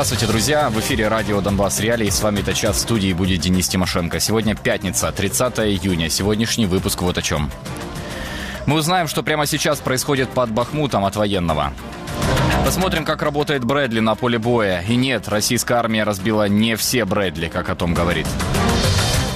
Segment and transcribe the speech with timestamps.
[0.00, 0.70] Здравствуйте, друзья!
[0.70, 2.08] В эфире радио «Донбасс Реалии».
[2.08, 4.18] С вами этот час в студии будет Денис Тимошенко.
[4.18, 6.08] Сегодня пятница, 30 июня.
[6.08, 7.50] Сегодняшний выпуск вот о чем.
[8.64, 11.74] Мы узнаем, что прямо сейчас происходит под Бахмутом от военного.
[12.64, 14.82] Посмотрим, как работает Брэдли на поле боя.
[14.88, 18.26] И нет, российская армия разбила не все Брэдли, как о том говорит.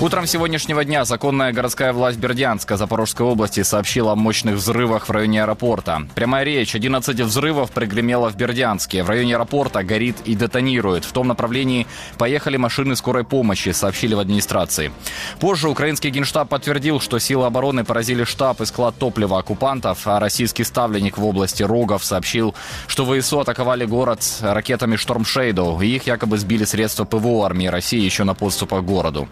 [0.00, 5.44] Утром сегодняшнего дня законная городская власть Бердянска Запорожской области сообщила о мощных взрывах в районе
[5.44, 6.08] аэропорта.
[6.16, 6.74] Прямая речь.
[6.74, 9.04] 11 взрывов пригремело в Бердянске.
[9.04, 11.04] В районе аэропорта горит и детонирует.
[11.04, 11.86] В том направлении
[12.18, 14.90] поехали машины скорой помощи, сообщили в администрации.
[15.38, 20.64] Позже украинский генштаб подтвердил, что силы обороны поразили штаб и склад топлива оккупантов, а российский
[20.64, 22.52] ставленник в области Рогов сообщил,
[22.88, 28.24] что ВСУ атаковали город ракетами «Штормшейдоу», и их якобы сбили средства ПВО армии России еще
[28.24, 29.28] на подступах к городу.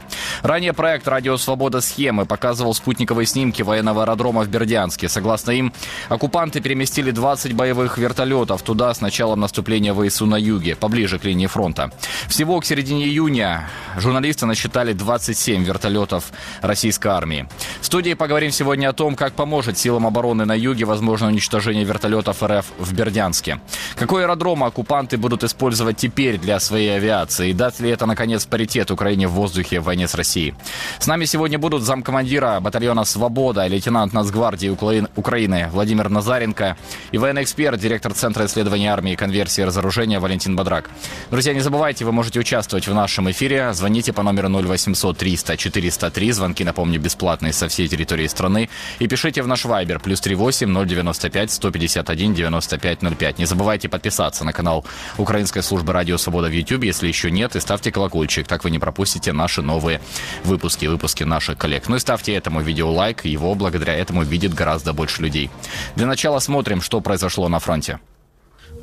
[0.52, 1.80] Ранее проект «Радио Свобода.
[1.80, 5.08] Схемы» показывал спутниковые снимки военного аэродрома в Бердянске.
[5.08, 5.72] Согласно им,
[6.10, 11.46] оккупанты переместили 20 боевых вертолетов туда с началом наступления ВСУ на юге, поближе к линии
[11.46, 11.90] фронта.
[12.28, 17.48] Всего к середине июня журналисты насчитали 27 вертолетов российской армии.
[17.80, 22.42] В студии поговорим сегодня о том, как поможет силам обороны на юге возможно уничтожение вертолетов
[22.42, 23.62] РФ в Бердянске.
[23.96, 27.48] Какой аэродром оккупанты будут использовать теперь для своей авиации?
[27.48, 30.41] И даст ли это, наконец, паритет Украине в воздухе в войне с Россией?
[30.98, 36.76] С нами сегодня будут замкомандира батальона «Свобода», лейтенант Нацгвардии Украины Владимир Назаренко
[37.12, 40.90] и военный эксперт, директор Центра исследований армии, конверсии и разоружения Валентин Бодрак.
[41.30, 43.72] Друзья, не забывайте, вы можете участвовать в нашем эфире.
[43.72, 46.32] Звоните по номеру 0800 300 403.
[46.32, 48.68] Звонки, напомню, бесплатные со всей территории страны.
[48.98, 53.38] И пишите в наш вайбер плюс 38 095 151 95 05.
[53.38, 54.84] Не забывайте подписаться на канал
[55.18, 58.78] Украинской службы Радио Свобода в YouTube, если еще нет, и ставьте колокольчик, так вы не
[58.78, 60.00] пропустите наши новые
[60.44, 61.88] выпуски, выпуски наших коллег.
[61.88, 65.50] Ну и ставьте этому видео лайк, его благодаря этому видит гораздо больше людей.
[65.96, 67.98] Для начала смотрим, что произошло на фронте.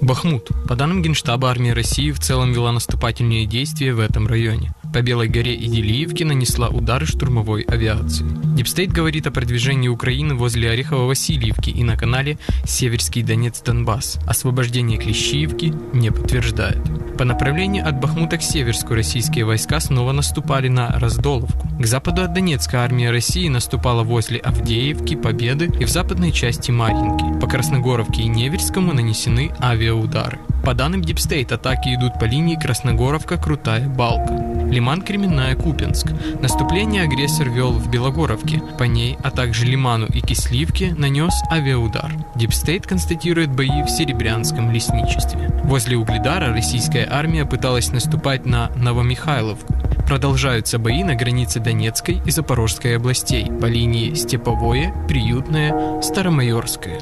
[0.02, 0.50] Бахмут.
[0.68, 4.74] По данным Генштаба, армия России в целом вела наступательные действия в этом районе.
[4.94, 8.26] По Белой горе и Дилеевке нанесла удары штурмовой авиации.
[8.56, 14.20] DeepState говорит о продвижении Украины возле Орехово-Васильевки и на канале Северский Донец-Донбасс.
[14.26, 16.80] Освобождение Клещиевки не подтверждает.
[17.18, 21.68] По направлению от Бахмута к Северску российские войска снова наступали на Раздоловку.
[21.80, 27.40] К западу от Донецка армия России наступала возле Авдеевки, Победы и в западной части Марьинки.
[27.40, 30.40] По Красногоровке и Невельскому нанесены авиаудары.
[30.70, 34.36] По данным DeepState, атаки идут по линии Красногоровка, Крутая Балка.
[34.70, 36.12] Лиман, Кременная, Купянск.
[36.44, 38.62] Наступление агрессор вел в Белогоровке.
[38.78, 42.12] По ней, а также Лиману и Кисловке нанес авиаудар.
[42.36, 45.50] DeepState констатирует бои в Серебрянском лесничестве.
[45.64, 49.74] Возле Угледара российская армия пыталась наступать на Новомихайловку.
[50.06, 57.00] Продолжаются бои на границе Донецкой и Запорожской областей по линии Степовое, Приютное, Старомайорское.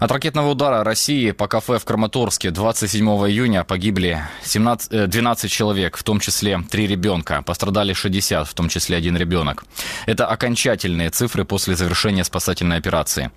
[0.00, 5.98] От ракетного удара России по кафе в Краматорске 27 июня погибли 17, 12 э, человек,
[5.98, 7.42] в том числе 3 ребенка.
[7.42, 9.64] Пострадали 60, в том числе один ребенок.
[10.06, 13.30] Это окончательные цифры после завершения спасательной операции.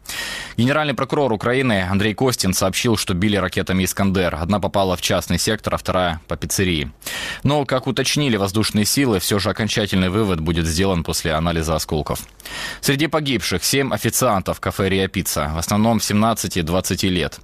[0.56, 4.34] Генеральный прокурор Украины Андрей Костин сообщил, что били ракетами «Искандер».
[4.34, 6.94] Одна попала в частный сектор, а вторая по пиццерии.
[7.44, 12.22] Но, как уточнили воздушные силы, все же окончательный вывод будет сделан после анализа осколков.
[12.80, 17.41] Среди погибших 7 официантов кафе «Риа Пицца», в основном 17 15-20 лет.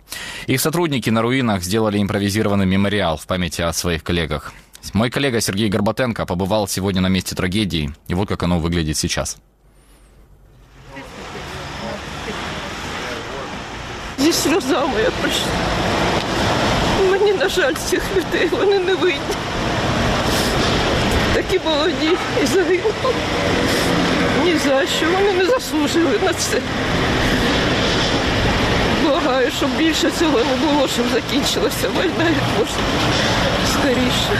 [0.47, 4.53] Их сотрудники на руинах сделали импровизированный мемориал в памяти о своих коллегах.
[4.93, 9.39] Мой коллега Сергей Горбатенко побывал сегодня на месте трагедии, и вот как оно выглядит сейчас.
[14.19, 15.53] Зі сльозами я прийшла.
[17.11, 19.21] Мені, на жаль, цих людей вони не винні.
[21.35, 23.15] Такі молоді і загинули.
[24.45, 26.61] Ні за що, вони не заслужили на це
[29.30, 32.84] Благаю, щоб більше цього не було, щоб закінчилася війна як можна
[33.74, 34.40] скоріше.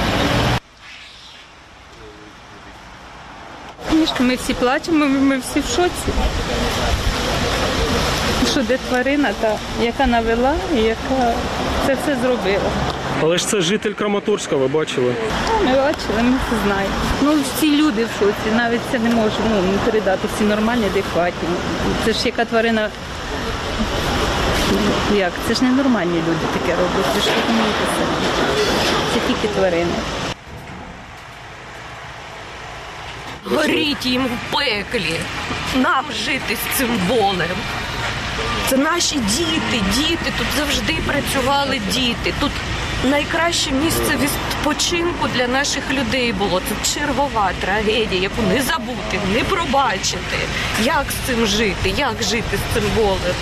[4.20, 6.12] Ми всі плачемо, ми всі в шоці.
[8.52, 11.34] Що де тварина, та яка навела і яка
[11.86, 12.72] це все зробила.
[13.22, 15.16] Але ж це житель Краматорська, ви бачили?
[15.66, 16.94] Ми бачили, ми це знаємо.
[17.22, 21.50] Ну всі люди в шоці, навіть це не може ну, передати, всі нормальні, адекватні.
[22.06, 22.90] Це ж яка тварина
[25.16, 25.32] як?
[25.48, 27.16] Це ж не нормальні люди таке роблять.
[27.16, 27.80] Ви ж розумієте
[29.14, 29.94] Це тільки тварини.
[33.44, 35.20] Горіть їм в пеклі,
[35.76, 37.58] нам жити з цим болем.
[38.68, 40.34] Це наші діти, діти.
[40.38, 42.34] Тут завжди працювали діти.
[42.40, 42.52] Тут
[43.10, 46.62] найкраще місце відпочинку для наших людей було.
[46.70, 50.38] Це чергова трагедія, яку не забути, не пробачити.
[50.84, 51.94] Як з цим жити?
[51.98, 53.36] Як жити з цим болем?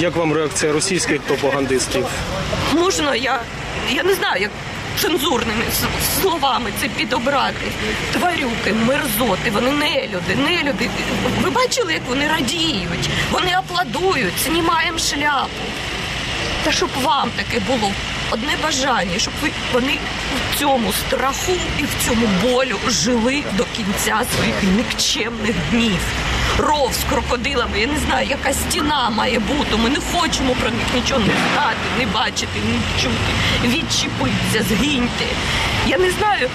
[0.00, 2.06] Як вам реакція російських пропагандистів?
[2.74, 3.40] Можна я
[3.90, 4.50] я не знаю, як
[4.98, 5.64] цензурними
[6.22, 7.66] словами це підобрати.
[8.12, 10.90] Тварюки, мерзоти, вони не люди, не люди.
[11.42, 15.48] Ви бачили, як вони радіють, вони аплодують, знімаємо шляпу.
[16.64, 17.92] Та щоб вам таке було
[18.30, 19.98] одне бажання, щоб ви вони
[20.52, 25.98] в цьому страху і в цьому болю жили до кінця своїх нікчемних днів.
[26.58, 29.76] Ров з крокодилами, я не знаю, яка стіна має бути.
[29.76, 33.32] Ми не хочемо про них нічого не знати, не бачити, не чути.
[33.64, 35.24] Відчепиться, згиньте.
[35.86, 36.48] Я не знаю,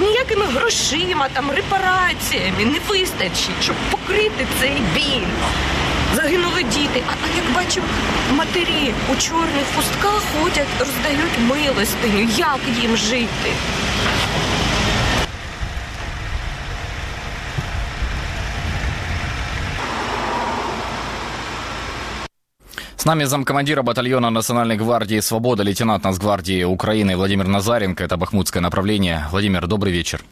[0.00, 5.26] ніякими грошима, там репараціями не вистачить, щоб покрити цей біль.
[6.15, 7.03] Загинули діти.
[7.07, 7.81] А, а як бачу,
[8.31, 12.29] матері у чорних хустках ходять, роздають милостиню.
[12.37, 13.51] Як їм жити?
[23.05, 28.03] С нами замкомандира батальона Национальной гвардии «Свобода», лейтенант Нацгвардии Украины Владимир Назаренко.
[28.03, 29.27] Это бахмутское направление.
[29.29, 30.23] Владимир, добрый вечер.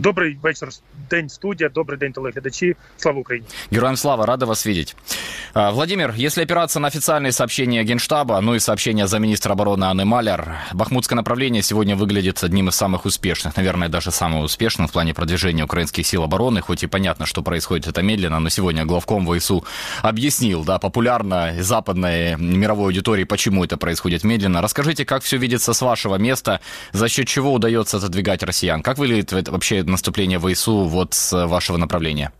[0.00, 0.68] Добрий вечір,
[1.10, 2.76] день студія, добрий день телеглядачі.
[2.96, 3.46] Слава Україні!
[3.72, 4.96] Героям слава, рады вас видеть.
[5.54, 10.56] А, Владимир, если опираться на официальные сообщения Генштаба, ну и сообщения замминистра обороны Анны Маляр,
[10.74, 15.64] бахмутское направление сегодня выглядит одним из самых успешных, наверное, даже самым успешным в плане продвижения
[15.64, 19.64] украинских сил обороны, хоть и понятно, что происходит это медленно, но сегодня главком ВСУ
[20.02, 24.60] объяснил, да, популярно западной мировой аудитории, почему это происходит медленно.
[24.60, 26.60] Расскажите, как все видится с вашего места,
[26.92, 28.82] за счет чего удается отодвигать россиян?
[28.82, 32.31] Как выглядит это вообще наступление ВСУ вот с вашего направления?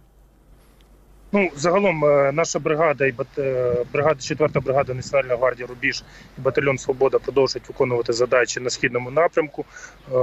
[1.31, 6.03] Ну загалом е, наша бригада і е, бригада, 4 бригада Національної гвардії Рубіж
[6.37, 9.65] і батальйон Свобода продовжують виконувати задачі на східному напрямку.
[10.13, 10.17] Е,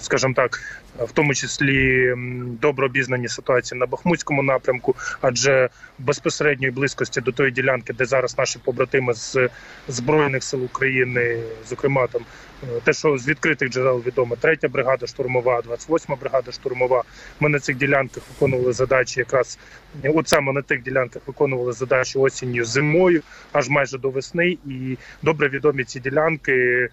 [0.00, 2.12] Скажімо так, в тому числі
[2.60, 8.58] добре обізнані ситуації на Бахмутському напрямку, адже безпосередньої близькості до тої ділянки, де зараз наші
[8.64, 9.48] побратими з
[9.88, 12.22] збройних сил України, зокрема там
[12.62, 17.02] е, те, що з відкритих джерел відомо, третя бригада штурмова, 28 бригада штурмова.
[17.40, 19.58] Ми на цих ділянках виконували задачі якраз
[20.04, 23.22] от саме на тих ділянках виконували задачі осінню зимою,
[23.52, 24.58] аж майже до весни.
[24.66, 26.88] І добре відомі ці ділянки,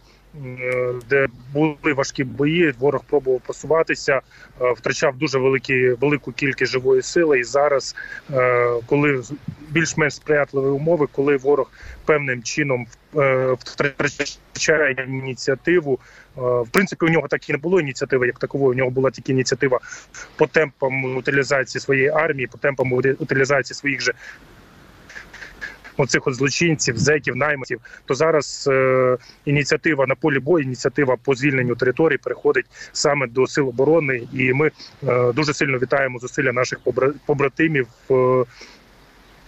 [1.10, 2.74] де були важкі бої.
[2.80, 4.22] Ворог пробував просуватися,
[4.62, 7.40] е, втрачав дуже великі велику кількість живої сили.
[7.40, 7.96] І зараз,
[8.34, 9.24] е, коли
[9.70, 11.72] більш-менш сприятливі умови, коли ворог
[12.06, 16.00] певним чином е, втрачає ініціативу.
[16.36, 18.72] В принципі, у нього так і не було ініціативи, як такової.
[18.72, 19.80] У нього була тільки ініціатива
[20.36, 24.14] по темпам утилізації своєї армії, по темпам утилізації своїх же
[25.98, 31.76] оцих от злочинців, зеків, найманців, То зараз е, ініціатива на полі бою, ініціатива по звільненню
[31.76, 34.72] територій переходить саме до сил оборони, і ми
[35.08, 36.80] е, дуже сильно вітаємо зусилля наших
[37.26, 37.88] побратимів.
[38.12, 38.44] Е,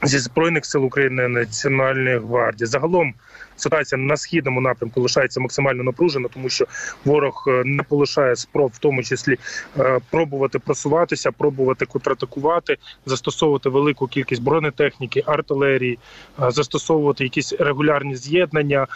[0.03, 3.13] Зі збройних сил України Національної гвардії загалом
[3.55, 6.65] ситуація на східному напрямку лишається максимально напружена, тому що
[7.05, 9.37] ворог е, не полишає спроб, в тому числі
[9.79, 15.99] е, пробувати просуватися, пробувати контратакувати, застосовувати велику кількість бронетехніки, артилерії,
[16.41, 18.87] е, застосовувати якісь регулярні з'єднання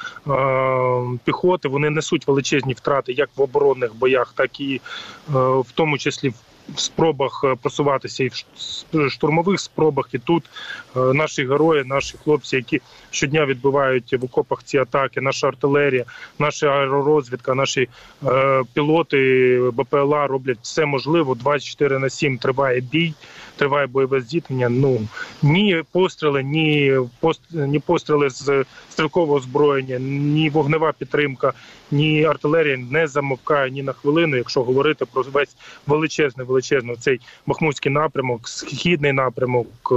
[1.23, 1.67] піхоти.
[1.67, 4.81] Вони несуть величезні втрати як в оборонних боях, так і
[5.27, 6.33] в тому числі в.
[6.75, 8.27] В спробах е, просуватися і
[8.94, 10.44] в штурмових спробах, і тут
[10.95, 16.06] е, наші герої, наші хлопці, які щодня відбивають в окопах ці атаки, наша артилерія,
[16.40, 17.90] наша аеророзвідка, наші
[18.26, 21.35] е, пілоти БПЛА роблять все можливо.
[21.35, 23.14] 24 на 7 триває бій,
[23.56, 24.69] триває бойове зіткнення.
[24.69, 25.07] Ну
[25.42, 31.54] ні постріли, ні пост, ні постріли з стрілкового озброєння, ні вогнева підтримка,
[31.92, 35.56] ні артилерія не замовкає ні на хвилину, якщо говорити про весь
[35.87, 39.95] величезний величезний цей бахмутський напрямок, східний напрямок е,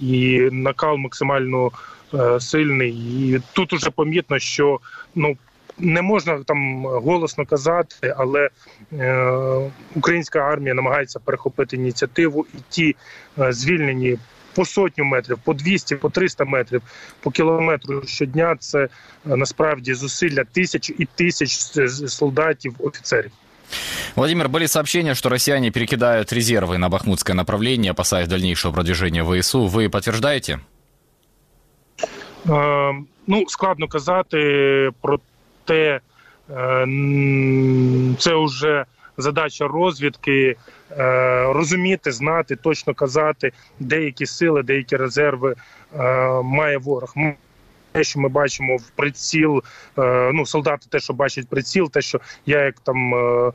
[0.00, 1.70] і накал максимально
[2.14, 2.90] е, сильний.
[2.92, 4.80] І тут уже помітно, що
[5.14, 5.36] ну.
[5.78, 8.50] Не можна там голосно казати, але
[8.92, 12.96] е, українська армія намагається перехопити ініціативу, і ті
[13.38, 14.18] е, звільнені
[14.54, 16.82] по сотню метрів, по 200, по 300 метрів,
[17.20, 18.56] по кілометру щодня.
[18.60, 18.88] Це е,
[19.24, 21.50] насправді зусилля тисяч і тисяч
[22.10, 23.30] солдатів, офіцерів.
[24.15, 29.67] Владимир, были сообщения, что россияне перекидают резервы на бахмутское направление, опасаясь дальнейшего продвижения ВСУ.
[29.67, 30.59] Вы подтверждаете?
[32.49, 32.93] Е,
[33.27, 35.19] ну, складно казати про
[35.65, 35.99] те,
[36.49, 38.85] е, м, це вже
[39.17, 40.55] задача розвідки.
[40.97, 45.55] е, Розуміти, знати, точно казати, деякі сили, деякі резерви
[45.99, 46.03] е,
[46.43, 47.13] має ворог.
[47.94, 49.62] Те, що ми бачимо в приціл,
[49.98, 53.52] е, ну солдати, те, що бачать приціл, те, що я як там е,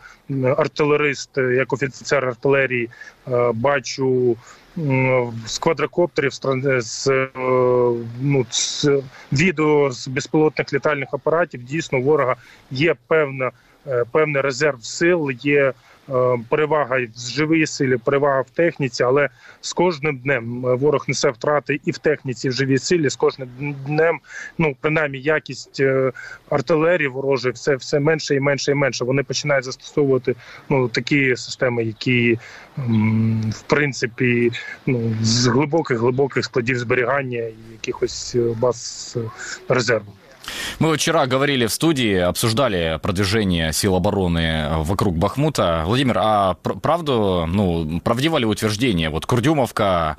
[0.57, 2.89] артилерист, як офіцер артилерії,
[3.27, 4.37] е, бачу.
[5.45, 7.27] З квадрокоптерів з
[8.21, 8.89] ну з
[9.33, 12.35] відео з безпілотних літальних апаратів дійсно ворога
[12.71, 13.51] є певна
[14.11, 15.98] певний резерв сил, є Е,
[16.49, 19.29] перевага в живій силі, перевага в техніці, але
[19.61, 23.09] з кожним днем е, ворог несе втрати і в техніці, і в живій силі.
[23.09, 24.19] З кожним днем,
[24.57, 26.11] ну принаймні, якість е,
[26.49, 29.05] артилерії ворожої все все менше і менше і менше.
[29.05, 30.35] Вони починають застосовувати
[30.69, 32.39] ну такі системи, які
[33.51, 34.51] в принципі
[34.85, 39.17] ну з глибоких глибоких складів зберігання і якихось баз
[39.69, 40.13] резерву.
[40.79, 45.83] Мы вчера говорили в студии, обсуждали продвижение сил обороны вокруг Бахмута.
[45.85, 49.09] Владимир, а правду, ну, правдиво ли утверждение?
[49.09, 50.17] Вот Курдюмовка,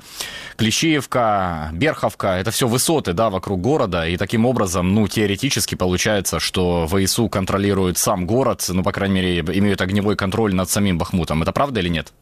[0.57, 6.87] Клещеевка, Берховка, это все высоты, да, вокруг города, и таким образом, ну, теоретически получается, что
[6.87, 11.41] ВСУ контролирует сам город, ну, по крайней мере, имеют огневой контроль над самим Бахмутом.
[11.41, 12.13] Это правда или нет?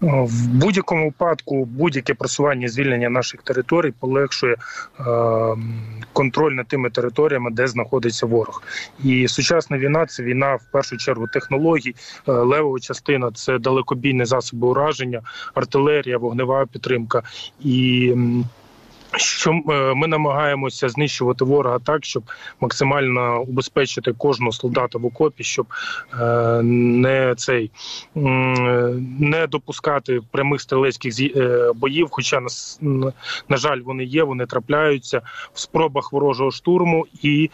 [0.00, 5.04] В будь-якому випадку будь-яке просування звільнення наших територій полегшує е,
[6.12, 8.62] контроль над тими територіями, де знаходиться ворог.
[9.04, 11.94] І сучасна війна це війна в першу чергу технологій.
[12.28, 15.20] Е, левова частина це далекобійні засоби ураження,
[15.54, 17.22] артилерія, вогнева підтримка
[17.60, 18.14] і
[19.16, 22.22] що е, ми намагаємося знищувати ворога так, щоб
[22.60, 25.66] максимально убезпечити кожного солдата в окопі, щоб
[26.20, 27.70] е, не цей
[28.14, 32.08] не допускати прямих стрілецьких е, боїв.
[32.10, 32.40] Хоча
[33.48, 37.50] на жаль, вони є, вони трапляються в спробах ворожого штурму і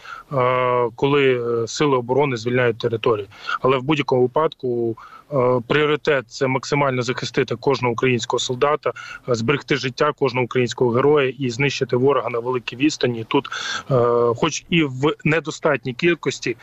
[0.95, 3.27] коли сили оборони звільняють територію.
[3.61, 4.97] Але в будь-якому випадку.
[5.33, 8.93] Е, пріоритет це максимально захистити кожного українського солдата,
[9.29, 13.25] е, зберегти життя кожного українського героя і знищити ворога на великій відстані.
[13.27, 13.47] Тут,
[13.91, 13.93] е,
[14.35, 16.57] хоч і в недостатній кількості,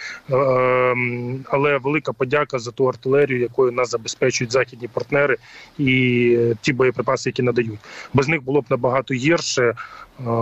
[1.51, 5.37] але велика подяка за ту артилерію, якою нас забезпечують західні партнери,
[5.79, 7.79] і ті боєприпаси, які надають.
[8.15, 9.75] Без них було б набагато гірше.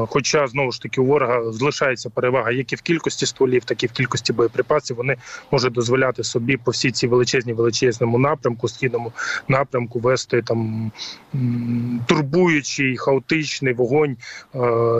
[0.08, 3.86] Хоча знову ж таки у ворога залишається перевага як і в кількості стволів, так і
[3.86, 4.96] в кількості боєприпасів.
[4.96, 5.16] Вони
[5.50, 9.12] можуть дозволяти собі по всій цій величезній величезному напрямку, східному
[9.48, 10.92] напрямку вести там
[12.06, 14.16] турбуючий хаотичний вогонь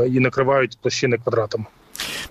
[0.09, 1.65] і накривають площини квадратами.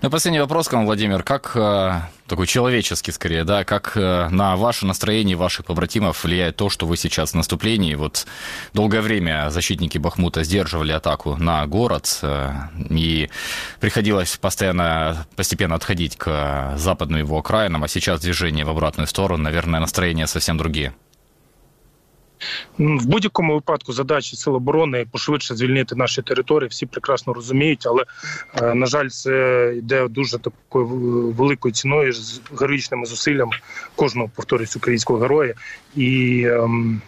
[0.02, 1.22] Ну, последний вопрос к вам, Владимир.
[1.22, 6.70] Как э, такой человеческий, скорее, да, как э, на ваше настроение ваших побратимов влияет то,
[6.70, 7.94] что вы сейчас в наступлении?
[7.94, 8.26] Вот
[8.74, 12.52] долгое время защитники Бахмута сдерживали атаку на город, э,
[12.90, 13.30] и
[13.80, 19.80] приходилось постоянно, постепенно отходить к западным его окраинам, а сейчас движение в обратную сторону, наверное,
[19.80, 20.94] настроения совсем другие.
[22.78, 26.68] В будь-якому випадку задачі сил оборони пошвидше звільнити наші території.
[26.68, 28.04] Всі прекрасно розуміють, але
[28.62, 30.86] е, на жаль, це йде дуже такою
[31.32, 33.52] великою ціною з героїчними зусиллями
[33.96, 35.54] кожного повторюсь українського героя
[35.96, 37.02] і ем,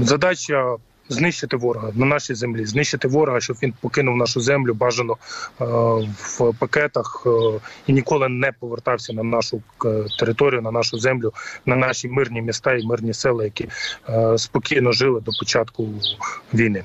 [0.00, 0.76] задача
[1.08, 5.16] знищити ворога на нашій землі, знищити ворога, щоб він покинув нашу землю бажано
[5.60, 5.64] е,
[6.08, 11.32] в пакетах е, і ніколи не повертався на нашу е, територію, на нашу землю,
[11.66, 13.68] на наші мирні міста і мирні села, які
[14.36, 15.88] спокійно жили до початку
[16.54, 16.84] війни.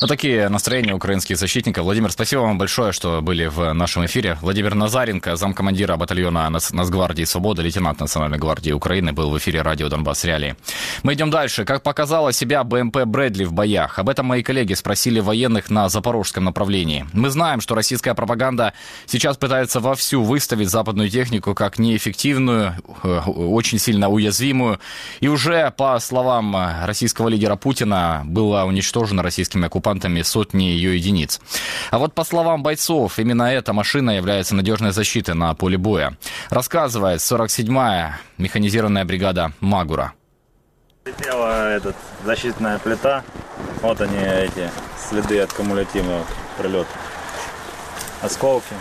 [0.00, 1.84] Ну, такие настроения украинских защитников.
[1.84, 4.38] Владимир, спасибо вам большое, что были в нашем эфире.
[4.40, 10.24] Владимир Назаренко, замкомандира батальона Нацгвардии Свободы, лейтенант Национальной гвардии Украины, был в эфире радио Донбасс
[10.24, 10.56] Реалии.
[11.02, 11.64] Мы идем дальше.
[11.64, 13.98] Как показала себя БМП Брэдли в боях?
[13.98, 17.06] Об этом мои коллеги спросили военных на запорожском направлении.
[17.12, 18.72] Мы знаем, что российская пропаганда
[19.06, 24.80] сейчас пытается вовсю выставить западную технику как неэффективную, э, очень сильно уязвимую.
[25.20, 31.40] И уже, по словам российского лидера Путина, была уничтожена российскими оккупантами сотни ее единиц.
[31.90, 36.16] А вот по словам бойцов, именно эта машина является надежной защитой на поле боя.
[36.50, 40.12] Рассказывает 47-я механизированная бригада «Магура».
[41.06, 43.22] Летела этот, защитная плита.
[43.82, 44.70] Вот они, эти
[45.08, 46.24] следы от кумулятивного
[46.58, 46.90] прилета.
[48.22, 48.74] Осколки.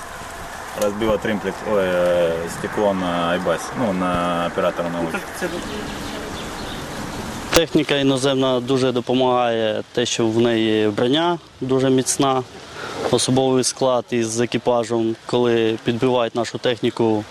[0.78, 5.20] Разбила тримплет, ой, э, стекло на Айбасе, ну, на оператора на улице.
[7.60, 12.44] Техніка іноземна дуже допомагає, те, що в неї броня дуже міцна,
[13.12, 17.24] особовий склад із екіпажем, коли підбивають нашу техніку,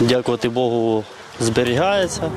[0.00, 1.04] дякувати Богу,
[1.40, 2.30] зберігається.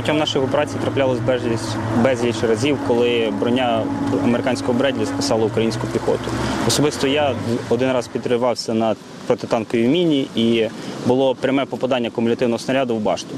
[0.00, 1.60] Протягом нашої операції траплялось безліч,
[2.04, 3.82] безліч разів, коли броня
[4.24, 6.30] американського Бредлі спасала українську піхоту.
[6.68, 7.34] Особисто я
[7.68, 10.68] один раз підривався на протитанковій міні і
[11.06, 13.34] було пряме попадання кумулятивного снаряду в башту.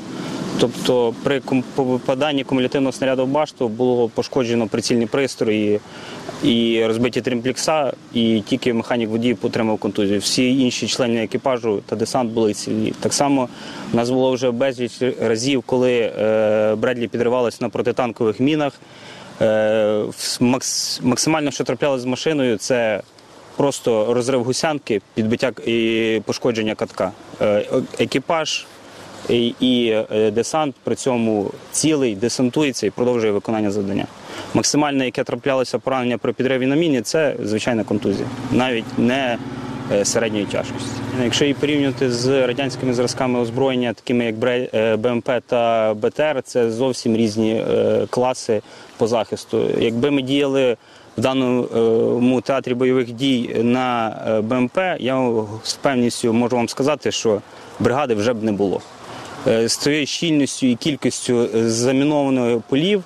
[0.60, 1.42] Тобто при
[1.74, 5.80] попаданні кумулятивного снаряду в башту було пошкоджено прицільні пристрої
[6.44, 10.20] і розбиті тримплікса, і тільки механік водій отримав контузію.
[10.20, 12.92] Всі інші члени екіпажу та десант були цілі.
[13.00, 13.48] Так само
[13.92, 18.72] у нас було вже безліч разів, коли е, Бредлі підривалися на протитанкових мінах.
[19.40, 19.44] Е,
[20.40, 23.02] макс- максимально, що траплялося з машиною, це
[23.56, 27.12] просто розрив гусянки, підбиття і пошкодження катка.
[27.40, 27.64] Е,
[27.98, 28.66] екіпаж
[29.28, 29.96] і,
[30.32, 34.06] десант при цьому цілий десантується і продовжує виконання завдання.
[34.54, 39.38] Максимальне, яке траплялося поранення при підриві на міні, це звичайна контузія, навіть не
[39.92, 40.90] е, середньої тяжкості.
[41.24, 46.70] Якщо її порівнювати з радянськими зразками озброєння, такими як Бре- е, БМП та БТР, це
[46.70, 48.62] зовсім різні е, класи
[48.96, 49.70] по захисту.
[49.78, 50.76] Якби ми діяли
[51.18, 55.30] в даному театрі бойових дій на БМП, я
[55.62, 57.40] з певністю можу вам сказати, що
[57.80, 58.80] бригади вже б не було.
[59.46, 63.04] З тією щільністю і кількістю замінованих полів,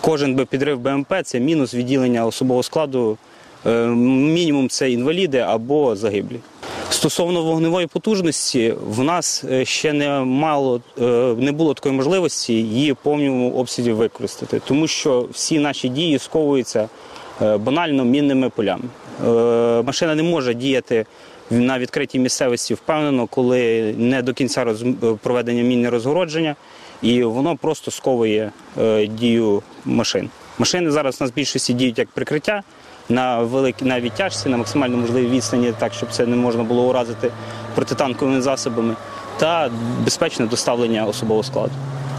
[0.00, 3.18] кожен би підрив БМП це мінус відділення особового складу.
[3.66, 6.40] Е, Мінімум це інваліди або загиблі.
[6.90, 11.02] Стосовно вогневої потужності, в нас е, ще не мало е,
[11.38, 16.88] не було такої можливості її в повному обсязі використати, тому що всі наші дії сковуються
[17.40, 18.84] банально мінними полями.
[19.82, 21.06] Машина не може діяти
[21.50, 24.74] на відкритій місцевості впевнено, коли не до кінця
[25.22, 26.56] проведення мінне розгородження,
[27.02, 28.50] і воно просто сковує
[28.80, 30.30] е, дію машин.
[30.58, 32.62] Машини зараз у нас більшості діють як прикриття
[33.08, 37.30] на великій на відтяжці, на максимально можливій відстані, так щоб це не можна було уразити
[37.74, 38.94] протитанковими засобами,
[39.38, 39.70] та
[40.04, 41.72] безпечне доставлення особового складу.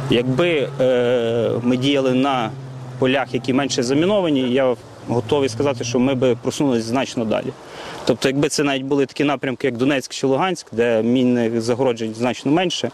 [0.10, 2.52] Якби е, ми діяли на
[3.00, 4.76] полях, які менше заміновані, я
[5.08, 7.54] готовий сказати, що ми би просунулися значно далі.
[8.06, 12.52] Тобто, якби це навіть були такі напрямки, як Донецьк чи Луганськ, де мінних загороджень значно
[12.52, 12.92] менше,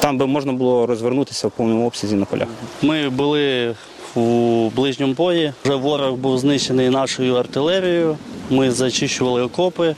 [0.00, 2.48] там би можна було розвернутися в повному обсязі на полях.
[2.82, 3.74] Ми були
[4.14, 5.52] у ближньому бої.
[5.64, 8.16] Вже ворог був знищений нашою артилерією.
[8.50, 9.94] Ми зачищували окопи.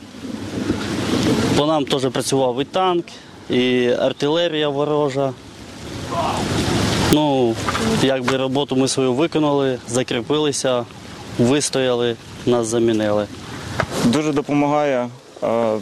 [1.57, 3.05] По нам теж працював і танк,
[3.49, 5.33] і артилерія ворожа.
[7.11, 7.55] Ну,
[8.01, 10.85] якби роботу ми свою виконали, закріпилися,
[11.39, 13.27] вистояли, нас замінили.
[14.05, 15.09] Дуже допомагає
[15.43, 15.77] е,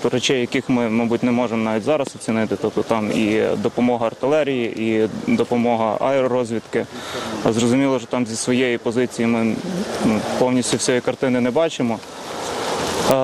[0.00, 2.56] багато речей, яких ми, мабуть, не можемо навіть зараз оцінити.
[2.62, 6.86] Тобто там і допомога артилерії, і допомога аеророзвідки.
[7.44, 9.54] Зрозуміло, що там зі своєї позиції ми
[10.04, 11.98] ну, повністю всієї картини не бачимо.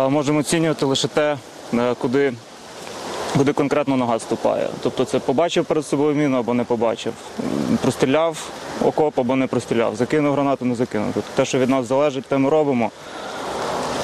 [0.09, 1.37] Можемо оцінювати лише те,
[1.75, 2.33] е, куди,
[3.39, 4.69] куди конкретно нога ступає.
[4.83, 7.13] Тобто це побачив перед собою міну або не побачив.
[7.83, 8.51] Простріляв
[8.85, 11.09] окоп або не простріляв, закинув гранату, не закинув.
[11.15, 12.91] Тобто те, що від нас залежить, те ми робимо.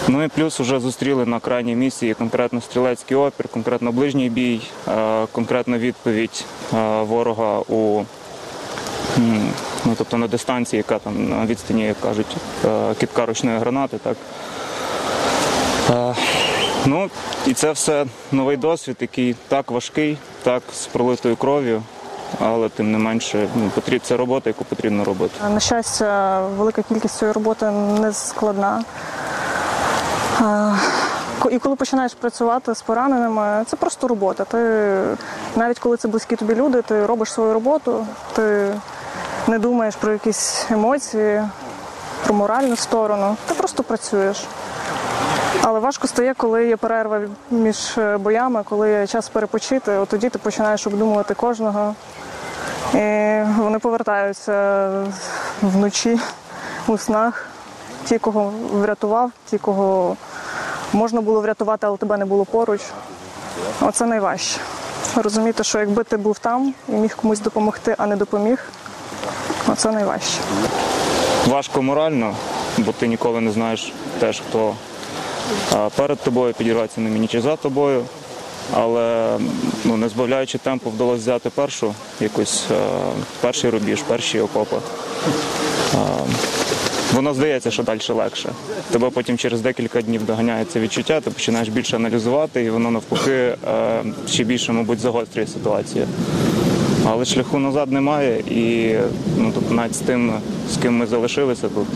[0.08, 5.26] Ну і плюс вже зустріли на крайній місії конкретно стрілецький опір, конкретно ближній бій, е,
[5.32, 8.04] конкретна відповідь е, ворога у
[9.84, 13.98] ну, тобто на дистанції, яка там на відстані, як кажуть, е, кітка ручної гранати.
[13.98, 14.16] Так.
[16.86, 17.10] Ну
[17.46, 21.82] і це все новий досвід, який так важкий, так з пролитою кров'ю,
[22.40, 25.34] але тим не менше ну, це робота, яку потрібно робити.
[25.54, 27.66] На щастя, велика кількість цієї роботи
[28.00, 28.84] не складна.
[31.38, 34.44] Ко- І коли починаєш працювати з пораненими, це просто робота.
[34.44, 34.59] Ти
[35.57, 38.74] навіть коли це близькі тобі люди, ти робиш свою роботу, ти
[39.46, 41.42] не думаєш про якісь емоції,
[42.24, 43.37] про моральну сторону.
[43.46, 44.44] Ти просто працюєш.
[45.62, 50.28] Але важко стає, коли є перерва між е, боями, коли є час перепочити, от тоді
[50.28, 51.94] ти починаєш обдумувати кожного.
[52.94, 54.88] І вони повертаються
[55.62, 56.20] вночі
[56.87, 57.46] у снах.
[58.04, 60.16] Ті, кого врятував, ті, кого
[60.92, 62.80] можна було врятувати, але тебе не було поруч.
[63.80, 64.56] Оце найважче.
[65.16, 68.64] Розуміти, що якби ти був там і міг комусь допомогти, а не допоміг,
[69.68, 70.38] оце найважче.
[71.48, 72.34] Важко морально,
[72.78, 74.74] бо ти ніколи не знаєш теж, хто
[75.96, 78.04] перед тобою підірветься на міні чи за тобою.
[78.74, 79.38] Але
[79.84, 82.64] ну, не збавляючи темпу, вдалося взяти першу якусь
[83.40, 84.76] перший рубіж, перші окопи.
[87.14, 88.48] Воно здається, що далі легше.
[88.90, 93.31] Тебе потім через декілька днів доганяє це відчуття, ти починаєш більше аналізувати, і воно навпаки
[93.31, 93.57] е,
[94.29, 96.07] ще більше, мабуть, загострює ситуацію.
[97.07, 98.94] Але шляху назад немає, і
[99.38, 100.33] ну, тобто навіть з тим,
[100.70, 101.87] з ким ми залишилися тут,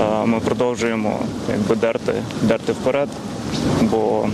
[0.00, 1.18] е, ми продовжуємо
[1.50, 3.08] якби, дерти, дерти вперед,
[3.82, 4.28] бо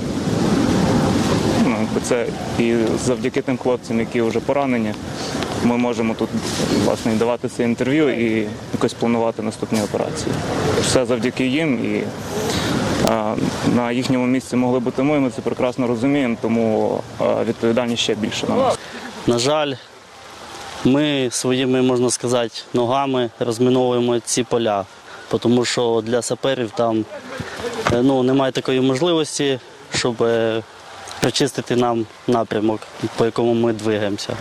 [1.91, 2.27] якби це
[2.59, 2.75] і
[3.05, 4.95] завдяки тим хлопцям, які вже поранені,
[5.65, 6.29] ми можемо тут
[6.85, 10.35] власне давати це інтерв'ю і якось планувати наступні операції.
[10.83, 12.03] Все завдяки їм і
[13.11, 13.35] а,
[13.75, 18.47] на їхньому місці могли бути ми, ми це прекрасно розуміємо, тому а, відповідальність ще більше
[18.49, 18.79] на нас.
[19.27, 19.75] На жаль,
[20.85, 24.85] ми своїми, можна сказати, ногами розміновуємо ці поля,
[25.41, 27.05] тому що для саперів там
[27.93, 29.61] е, ну, немає такої можливості,
[29.95, 30.63] щоб е,
[31.21, 32.81] прочистити нам напрямок,
[33.17, 34.37] по якому ми двигаємося.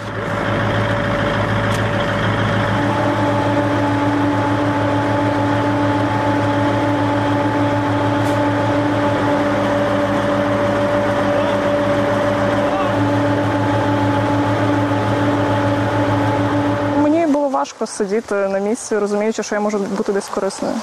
[16.98, 20.76] Мені було важко сидіти на місці, розуміючи, що я можу бути десь корисною.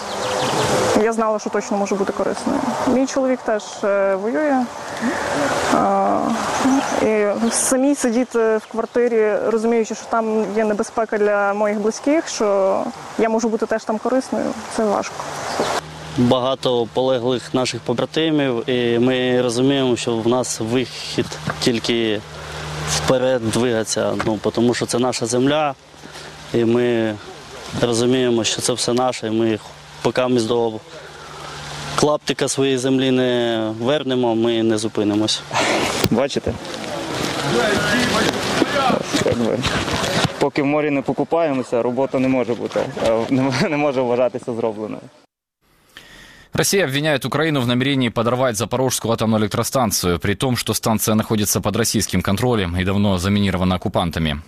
[1.03, 2.61] Я знала, що точно можу бути корисною.
[2.95, 4.65] Мій чоловік теж е, воює.
[7.03, 12.81] І самі сидіти в квартирі, розуміючи, що там є небезпека для моїх близьких, що
[13.19, 15.15] я можу бути теж там корисною, це важко.
[16.19, 21.27] Багато полеглих наших побратимів, і ми розуміємо, що в нас вихід
[21.61, 22.21] тільки
[22.91, 25.75] вперед двигатися, ну, тому що це наша земля,
[26.55, 27.15] і ми
[27.83, 29.59] розуміємо, що це все наше, і ми
[30.07, 30.73] поки ми до
[31.97, 35.43] клаптика своєї землі не вернемо, ми не зупинимось.
[36.11, 36.53] Бачите?
[40.39, 45.03] Поки в морі не покупаємося, робота не може бути, е, не- не може вважатися зробленою.
[46.53, 51.77] Россия обвиняет Украину в намерении подорвать Запорожскую атомную электростанцию, при том, что станция находится под
[51.77, 54.41] российским контролем и давно заминирована оккупантами.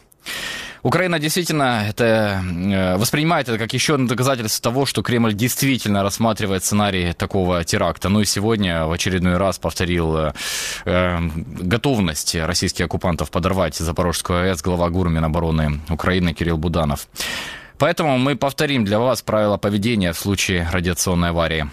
[0.82, 6.64] Украина действительно это, э, воспринимает это как еще одно доказательство того, что Кремль действительно рассматривает
[6.64, 8.08] сценарий такого теракта.
[8.08, 10.32] Ну и сегодня в очередной раз повторил э,
[10.84, 11.18] э,
[11.60, 17.08] готовность российских оккупантов подорвать Запорожскую АЭС глава ГУР Минобороны Украины Кирилл Буданов.
[17.78, 21.68] Поэтому мы повторим для вас правила поведения в случае радиационной аварии.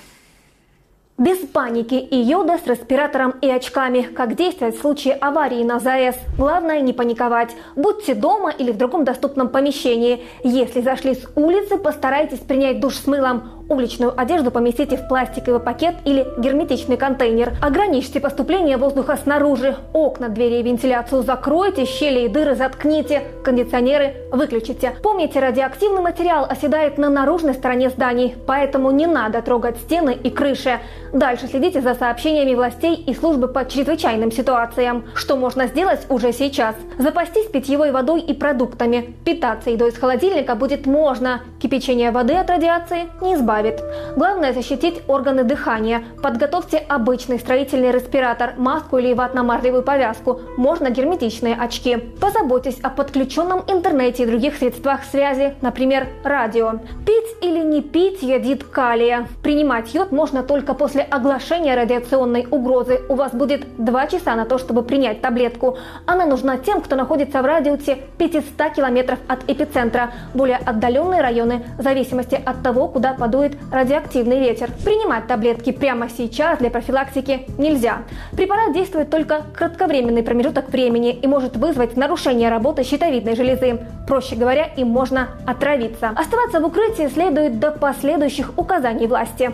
[1.18, 4.02] Без паники и йода с респиратором и очками.
[4.02, 6.18] Как действовать в случае аварии на ЗАЭС?
[6.38, 7.56] Главное не паниковать.
[7.78, 10.26] Будьте дома или в другом доступном помещении.
[10.44, 13.55] Если зашли с улицы, постарайтесь принять душ с мылом.
[13.68, 17.54] Уличную одежду поместите в пластиковый пакет или герметичный контейнер.
[17.62, 19.76] Ограничьте поступление воздуха снаружи.
[19.92, 23.24] Окна, двери и вентиляцию закройте, щели и дыры заткните.
[23.44, 24.96] Кондиционеры выключите.
[25.02, 30.80] Помните, радиоактивный материал оседает на наружной стороне зданий, поэтому не надо трогать стены и крыши.
[31.12, 35.06] Дальше следите за сообщениями властей и службы по чрезвычайным ситуациям.
[35.16, 36.76] Что можно сделать уже сейчас?
[37.00, 39.16] Запастись питьевой водой и продуктами.
[39.26, 41.42] Питаться едой из холодильника будет можно.
[41.60, 43.84] Кипячение воды от радиации не избавит.
[44.16, 46.04] Главное защитить органы дыхания.
[46.22, 50.42] Подготовьте обычный строительный респиратор, маску или ватно-марлевую повязку.
[50.58, 51.98] Можно герметичные очки.
[52.20, 56.74] Позаботьтесь о подключенном интернете и других средствах связи, например, радио.
[57.06, 59.28] Пить или не пить ядит калия.
[59.44, 63.02] Принимать йод можно только после оглашения радиационной угрозы.
[63.10, 65.78] У вас будет 2 часа на то, чтобы принять таблетку.
[66.06, 70.12] Она нужна тем, кто находится в радиусе 500 километров от эпицентра.
[70.34, 74.70] Более отдаленные районы, в зависимости от того, куда подует радиоактивный ветер.
[74.84, 78.04] Принимать таблетки прямо сейчас для профилактики нельзя.
[78.34, 83.80] Препарат действует только кратковременный промежуток времени и может вызвать нарушение работы щитовидной железы.
[84.08, 86.10] Проще говоря, им можно отравиться.
[86.10, 89.52] Оставаться в укрытии следует до последующих указаний власти.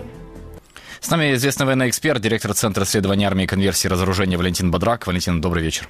[1.00, 5.08] С нами известный военный эксперт, директор Центра исследования армии конверсии разоружения Валентин Бодрак.
[5.08, 5.88] Валентин, добрый вечер.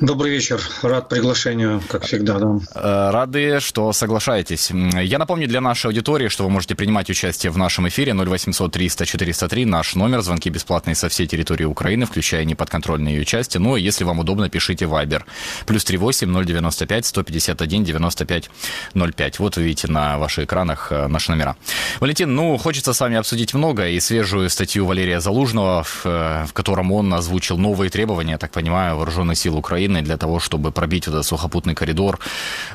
[0.00, 0.60] Добрый вечер.
[0.82, 2.38] Рад приглашению, как всегда.
[2.38, 2.58] Да.
[2.74, 4.70] Э, Рады, что соглашаетесь.
[4.70, 9.06] Я напомню для нашей аудитории, что вы можете принимать участие в нашем эфире 0800 300
[9.06, 13.58] 403, наш номер, звонки бесплатные со всей территории Украины, включая неподконтрольные ее части.
[13.58, 15.22] Ну если вам удобно, пишите Viber.
[15.66, 18.50] Плюс 38 095 151 95
[18.94, 19.38] 05.
[19.38, 21.56] Вот вы видите на ваших экранах э, наши номера.
[22.00, 26.52] Валентин, ну, хочется с вами обсудить много и свежую статью Валерия Залужного, в, э, в
[26.52, 31.26] котором он озвучил новые требования, так понимаю, вооруженных сил Украины для того, чтобы пробить этот
[31.26, 32.18] сухопутный коридор,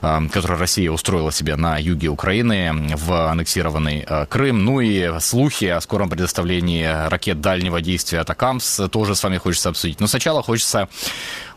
[0.01, 4.63] э, который Россия устроила себе на юге Украины, в аннексированный э, Крым.
[4.65, 9.99] Ну и слухи о скором предоставлении ракет дальнего действия «Атакамс» тоже с вами хочется обсудить.
[9.99, 10.87] Но сначала хочется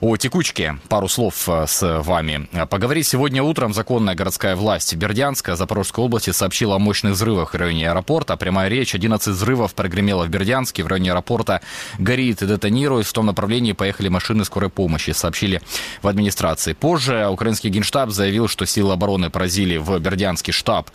[0.01, 2.49] о текучке пару слов э, с вами.
[2.69, 7.91] Поговорить сегодня утром законная городская власть Бердянска Запорожской области сообщила о мощных взрывах в районе
[7.91, 8.37] аэропорта.
[8.37, 11.61] Прямая речь, 11 взрывов прогремело в Бердянске, в районе аэропорта
[11.99, 13.07] горит и детонирует.
[13.07, 15.61] В том направлении поехали машины скорой помощи, сообщили
[16.03, 16.73] в администрации.
[16.73, 20.91] Позже украинский генштаб заявил, что силы обороны поразили в Бердянский штаб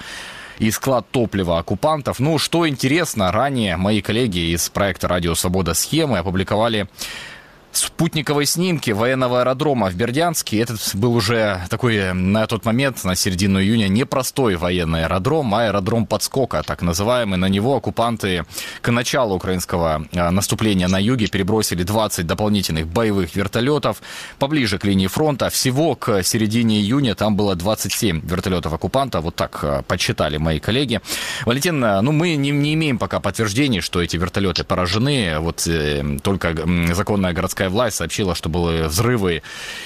[0.59, 2.19] и склад топлива оккупантов.
[2.19, 5.73] Ну, что интересно, ранее мои коллеги из проекта «Радио Свобода.
[5.73, 6.87] Схемы» опубликовали
[7.71, 10.59] спутниковые снимки военного аэродрома в Бердянске.
[10.59, 16.05] Этот был уже такой на тот момент, на середину июня, непростой военный аэродром, а аэродром
[16.05, 17.37] подскока, так называемый.
[17.37, 18.45] На него оккупанты
[18.81, 24.01] к началу украинского а, наступления на юге перебросили 20 дополнительных боевых вертолетов
[24.39, 25.49] поближе к линии фронта.
[25.49, 29.21] Всего к середине июня там было 27 вертолетов оккупанта.
[29.21, 31.01] Вот так а, подсчитали мои коллеги.
[31.45, 35.39] Валентин, ну мы не, не имеем пока подтверждений, что эти вертолеты поражены.
[35.39, 36.55] Вот э, только
[36.93, 39.41] законная городская городская власть сообщила, что были взрывы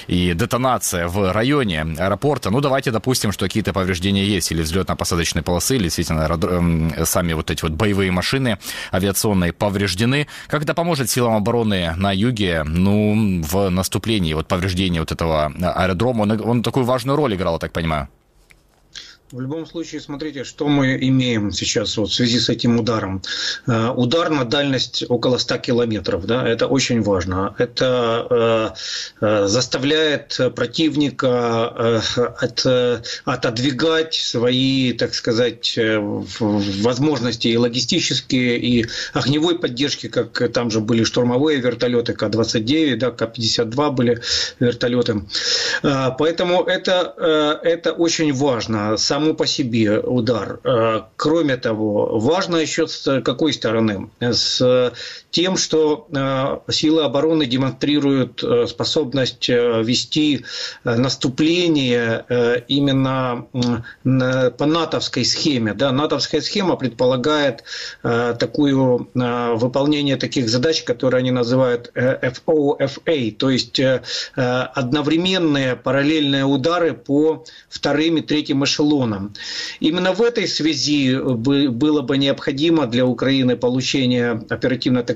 [0.07, 2.49] и детонация в районе аэропорта.
[2.49, 7.51] Ну, давайте допустим, что какие-то повреждения есть, или взлетно-посадочной полосы, или действительно эм, сами вот
[7.51, 8.57] эти вот боевые машины
[8.93, 10.27] авиационные повреждены.
[10.47, 16.23] Как это поможет силам обороны на юге, ну, в наступлении, вот повреждения вот этого аэродрома?
[16.23, 18.07] Он, он такую важную роль играл, я так понимаю.
[19.31, 23.23] В любом случае, смотрите, что мы имеем сейчас вот в связи с этим ударом.
[23.65, 27.55] Э, удар на дальность около 100 километров, да, это очень важно.
[27.57, 28.75] Это
[29.21, 32.03] э, э, заставляет противника
[32.39, 32.65] от,
[33.25, 35.75] отодвигать свои, так сказать,
[36.39, 43.91] возможности и логистические, и огневой поддержки, как там же были штурмовые вертолеты К-29, да, К-52
[43.91, 44.21] были
[44.59, 45.23] вертолеты.
[45.81, 50.59] Поэтому это, это очень важно само по себе удар.
[50.63, 54.09] Э, кроме того, важно еще с какой стороны?
[54.19, 54.93] С
[55.35, 60.45] тем, что э, силы обороны демонстрируют э, способность вести
[60.85, 63.45] наступление именно
[64.03, 65.73] по натовской схеме.
[65.73, 67.63] Да, натовская схема предполагает
[68.01, 73.81] такую выполнение таких задач, которые они называют FOFA, то есть
[74.35, 79.33] одновременные параллельные удары по вторым и третьим эшелонам.
[79.79, 84.45] Именно в этой связи было бы необходимо для Украины получение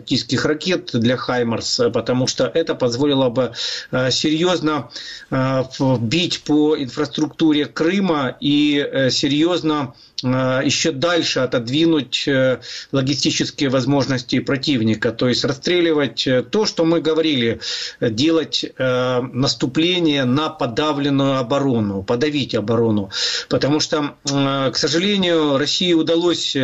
[0.10, 3.54] оперативно-тактических ракет для «Хаймарс», потому что это позволило бы
[3.92, 4.90] э, серьезно
[5.30, 5.64] э,
[6.00, 12.60] бить по инфраструктуре Крыма и э, серьезно Э, еще дальше отодвинуть э,
[12.92, 17.60] логистические возможности противника, то есть расстреливать э, то, что мы говорили,
[18.02, 23.10] делать наступление на подавленную оборону, подавить оборону.
[23.50, 26.56] Потому что, к сожалению, России удалось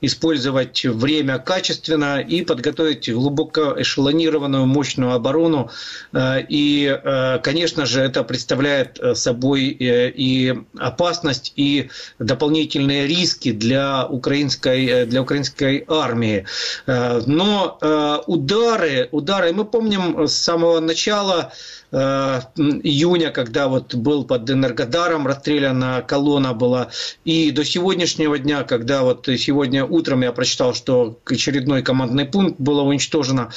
[0.00, 5.70] использовать время качественно и подготовить глубоко эшелонированную мощную оборону.
[6.16, 7.00] И,
[7.42, 15.22] конечно же, это представляет собой и опасность, и дополнительные дополнительные риски для украинской, э, для
[15.22, 16.44] украинской армии.
[16.86, 21.52] Э, но э, удары, удары, мы помним с самого начала
[21.90, 26.90] июня, когда вот был под Энергодаром расстреляна колонна была,
[27.24, 32.82] и до сегодняшнего дня, когда вот сегодня утром я прочитал, что очередной командный пункт было
[32.82, 33.50] уничтожено,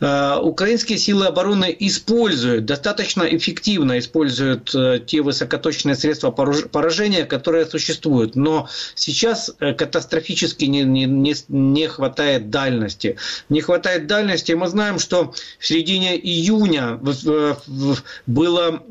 [0.00, 8.36] э, украинские силы обороны используют, достаточно эффективно используют э, те высокоточные средства поражения, которые существуют,
[8.36, 13.16] но сейчас катастрофически не, не, не хватает дальности.
[13.48, 16.98] Не хватает дальности, мы знаем, что в середине июня
[18.26, 18.82] было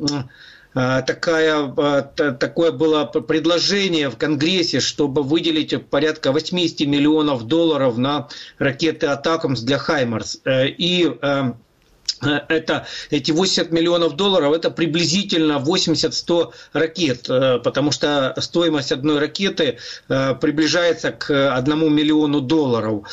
[0.74, 8.28] а, такая, а, такое было предложение в Конгрессе, чтобы выделить порядка 80 миллионов долларов на
[8.60, 10.42] ракеты «Атакамс» для «Хаймарс».
[10.46, 11.54] Э, и э, Э,
[12.22, 19.78] это, эти 80 миллионов долларов, это приблизительно 80-100 ракет, э, потому что стоимость одной ракеты
[20.10, 23.08] э, приближается к 1 миллиону долларов.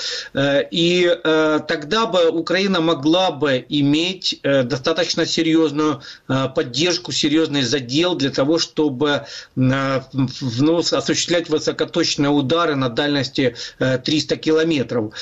[0.71, 9.27] И тогда бы Украина могла бы иметь достаточно серьезную поддержку, серьезный задел для того, чтобы
[9.55, 15.15] ну, осуществлять высокоточные удары на дальности 300 километров.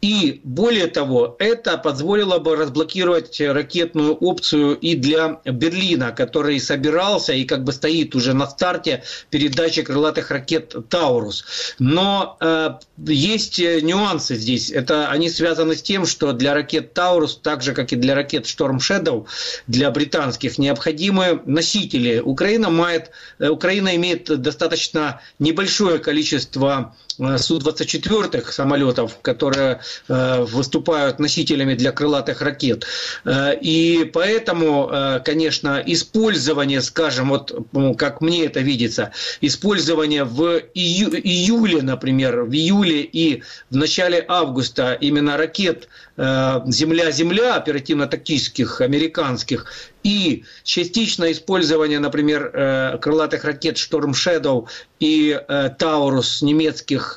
[0.00, 7.32] И более того, это позволило бы разблокировать блокировать ракетную опцию и для Берлина, который собирался
[7.32, 11.74] и как бы стоит уже на старте передачи крылатых ракет «Таурус».
[11.78, 12.74] Но э,
[13.06, 14.70] есть нюансы здесь.
[14.70, 18.46] Это они связаны с тем, что для ракет «Таурус», так же как и для ракет
[18.46, 19.26] «Шторм Shadow»,
[19.66, 22.20] для британских, необходимы носители.
[22.20, 31.74] Украина, мает, э, Украина имеет достаточно небольшое количество Э, Су-24 самолетов, которые э, выступают носителями
[31.74, 32.86] для крылатых ракет.
[33.24, 34.90] Э, и поэтому,
[35.24, 37.52] конечно, использование, скажем, вот
[37.98, 44.92] как мне это видится, использование в ию- июле, например, в июле и в начале августа
[44.94, 49.66] именно ракет земля-земля оперативно-тактических американских
[50.02, 54.66] и частичное использование, например, крылатых ракет Storm Shadow
[55.00, 55.38] и
[55.78, 57.14] Таурус немецких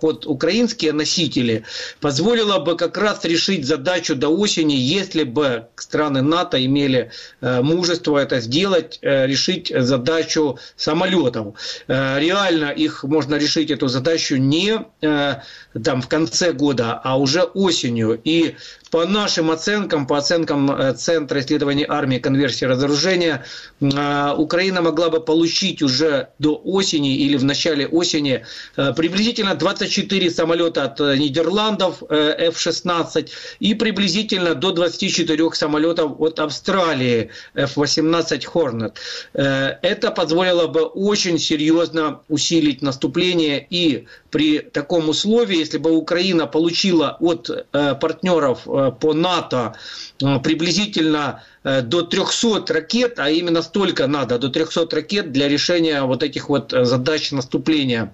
[0.00, 1.64] под украинские носители
[2.00, 8.40] позволило бы как раз решить задачу до осени, если бы страны НАТО имели мужество это
[8.40, 11.54] сделать, решить задачу самолетов.
[11.86, 18.20] Реально их можно решить эту задачу не там в конце года, а уже осенью.
[18.26, 18.56] И
[18.90, 23.44] по нашим оценкам, по оценкам э, Центра исследований армии, конверсии разоружения,
[23.80, 28.44] э, Украина могла бы получить уже до осени или в начале осени
[28.76, 33.28] э, приблизительно 24 самолета от Нидерландов F-16
[33.60, 38.96] и приблизительно до 24 самолетов от Австралии F-18 Hornet.
[39.34, 47.16] Это позволило бы очень серьезно усилить наступление и при таком условии, если бы Украина получила
[47.20, 49.74] от партнеров по НАТО
[50.22, 56.02] э, приблизительно э, до 300 ракет, а именно столько надо, до 300 ракет для решения
[56.02, 58.12] вот этих вот э, задач наступления,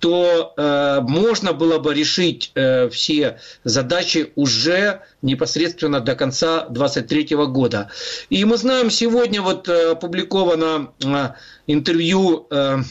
[0.00, 0.54] то
[1.08, 2.52] можно было бы решить
[2.92, 7.90] все задачи уже непосредственно до конца 2023 года.
[8.28, 10.92] И мы знаем, сегодня вот опубликовано
[11.66, 12.82] интервью Э, э,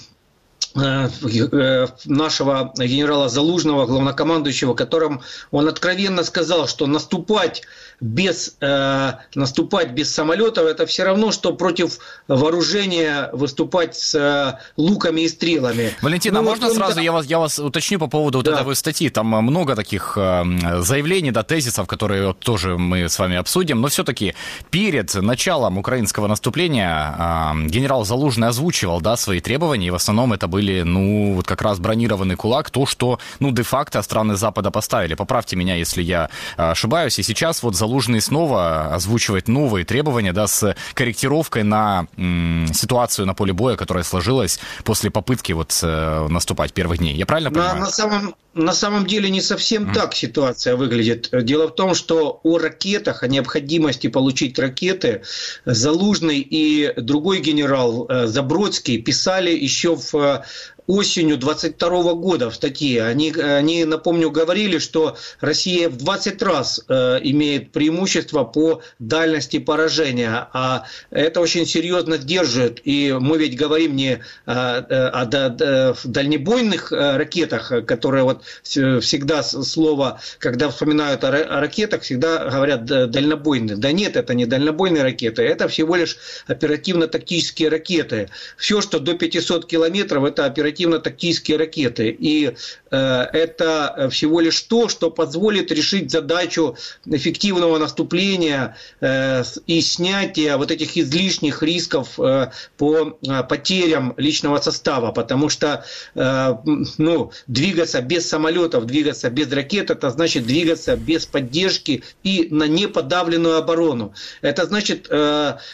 [0.76, 7.64] нашего генерала Залужного, главнокомандующего, которым он откровенно сказал, что наступать
[8.02, 15.22] без, э, наступать без самолетов это все равно, что против вооружения выступать с э, луками
[15.22, 15.94] и стрелами.
[16.02, 18.52] Валентина, ну, можно вот сразу я вас, я вас уточню по поводу да.
[18.52, 19.10] вот этой статьи?
[19.10, 20.44] Там много таких э,
[20.80, 24.36] заявлений, да, тезисов, которые тоже мы с вами обсудим, но все-таки
[24.72, 30.48] перед началом украинского наступления э, генерал Залужный озвучивал, да, свои требования, и в основном это
[30.48, 35.14] были были, ну, вот как раз бронированный кулак, то, что, ну, де-факто страны Запада поставили.
[35.16, 37.20] Поправьте меня, если я а, ошибаюсь.
[37.20, 43.34] И сейчас вот Залужный снова озвучивает новые требования, да, с корректировкой на м, ситуацию на
[43.34, 47.16] поле боя, которая сложилась после попытки вот э, наступать первых дней.
[47.16, 47.76] Я правильно понимаю?
[47.76, 49.94] На, на самом на самом деле не совсем mm.
[49.94, 51.30] так ситуация выглядит.
[51.44, 55.24] Дело в том, что о ракетах, о необходимости получить ракеты
[55.66, 60.46] Залужный и другой генерал э, Забродский писали еще в
[60.88, 63.04] осенью 22 года в статье.
[63.04, 70.48] Они, они, напомню, говорили, что Россия в 20 раз э, имеет преимущество по дальности поражения,
[70.54, 72.82] а это очень серьезно сдерживает.
[72.84, 80.20] И мы ведь говорим не о, о, о дальнебойных э, ракетах, которые вот всегда слово,
[80.40, 83.78] когда вспоминают о, о ракетах, всегда говорят дальнобойные.
[83.78, 86.18] Да нет, это не дальнобойные ракеты, это всего лишь
[86.48, 88.30] оперативно-тактические ракеты.
[88.58, 92.10] Все, что до 500 километров, это оперативно оперативно-тактические ракеты.
[92.10, 92.54] И
[92.92, 100.72] э, это всего лишь то, что позволит решить задачу эффективного наступления э, и снятия вот
[100.72, 103.18] этих излишних рисков э, по
[103.50, 105.12] потерям личного состава.
[105.12, 105.86] Потому что
[106.16, 113.58] ну, двигаться без самолетов, двигаться без ракет, это значит двигаться без поддержки и на неподавленную
[113.58, 114.14] оборону.
[114.42, 115.10] Это значит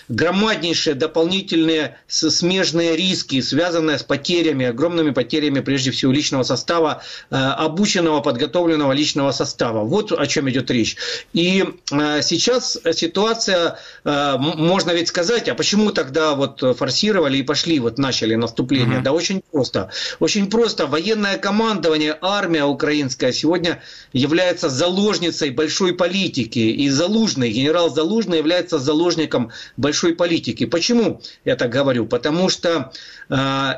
[0.09, 7.35] громаднейшие дополнительные смежные риски, связанные с потерями, огромными огромными потерями, прежде всего, личного состава, э,
[7.35, 9.83] обученного, подготовленного личного состава.
[9.83, 10.97] Вот о чем идет речь.
[11.33, 17.79] И э, сейчас ситуация, э, можно ведь сказать, а почему тогда вот форсировали и пошли,
[17.79, 18.99] вот начали наступление?
[18.99, 19.03] Mm-hmm.
[19.03, 19.89] Да очень просто.
[20.19, 20.87] Очень просто.
[20.87, 23.79] Военное командование, армия украинская сегодня
[24.13, 26.59] является заложницей большой политики.
[26.59, 30.65] И Залужный, генерал Залужный является заложником большой политики.
[30.65, 32.05] Почему я так говорю?
[32.05, 32.91] Потому что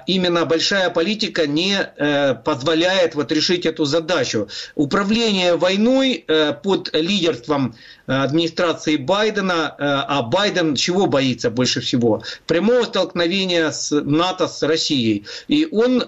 [0.08, 4.48] именно большая политика политика не э, позволяет вот решить эту задачу.
[4.76, 7.76] Управление войной э, под лидерством
[8.08, 12.24] э, администрации Байдена, а Байден чего боится больше всего?
[12.48, 15.26] Прямого столкновения с НАТО, с Россией.
[15.50, 16.02] И он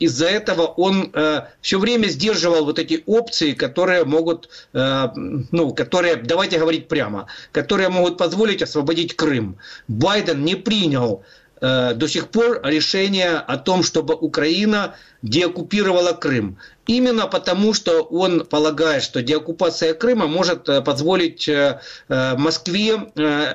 [0.00, 1.12] из-за этого он
[1.60, 8.18] все время сдерживал вот эти опции, которые могут, ну, которые, давайте говорить прямо, которые могут
[8.18, 9.56] позволить освободить Крым.
[9.88, 16.58] Байден не принял Э, до сих пор решение о том, чтобы Украина деоккупировала Крым.
[16.86, 22.96] Именно потому, что он полагает, что деоккупация Крыма может э, позволить э, Москве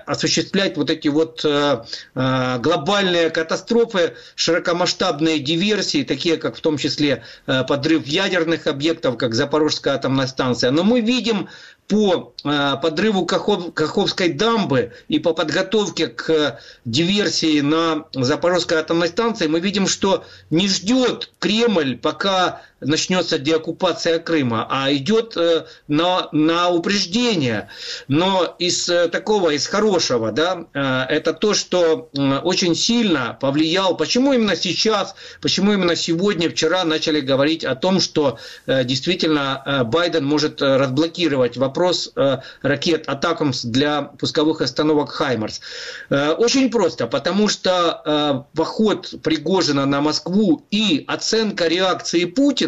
[0.05, 1.43] осуществлять вот эти вот
[2.13, 10.27] глобальные катастрофы, широкомасштабные диверсии, такие как в том числе подрыв ядерных объектов, как Запорожская атомная
[10.27, 10.71] станция.
[10.71, 11.49] Но мы видим
[11.87, 19.59] по э, подрыву Каховской дамбы и по подготовке к диверсии на Запорожской атомной станции мы
[19.59, 27.69] видим, что не ждет Кремль, пока начнется деоккупация Крыма, а идет э, на, на упреждение.
[28.07, 32.09] Но из э, такого, из хорошего, да, э, это то, что
[32.43, 38.39] очень сильно повлиял, почему именно сейчас, почему именно сегодня, вчера начали говорить о том, что
[38.67, 42.11] действительно Байден может разблокировать вопрос
[42.61, 45.61] ракет Атакамс для пусковых остановок Хаймарс.
[46.09, 52.64] Очень просто, потому что поход Пригожина на Москву и оценка реакции Путина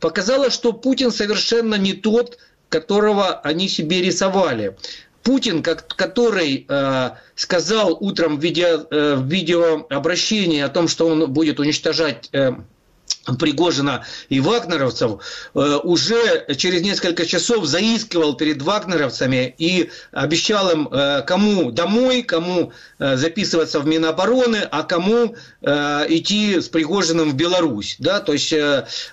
[0.00, 2.38] показала, что Путин совершенно не тот,
[2.68, 4.76] которого они себе рисовали.
[5.22, 11.32] Путин, как, который э, сказал утром в, видео, э, в видеообращении о том, что он
[11.32, 12.52] будет уничтожать э,
[13.34, 15.20] Пригожина и вагнеровцев
[15.54, 22.72] э, уже через несколько часов заискивал перед вагнеровцами и обещал им, э, кому домой, кому
[22.98, 27.96] э, записываться в Минобороны, а кому идти с Пригожиным в Беларусь.
[27.98, 28.20] Да?
[28.20, 28.54] То есть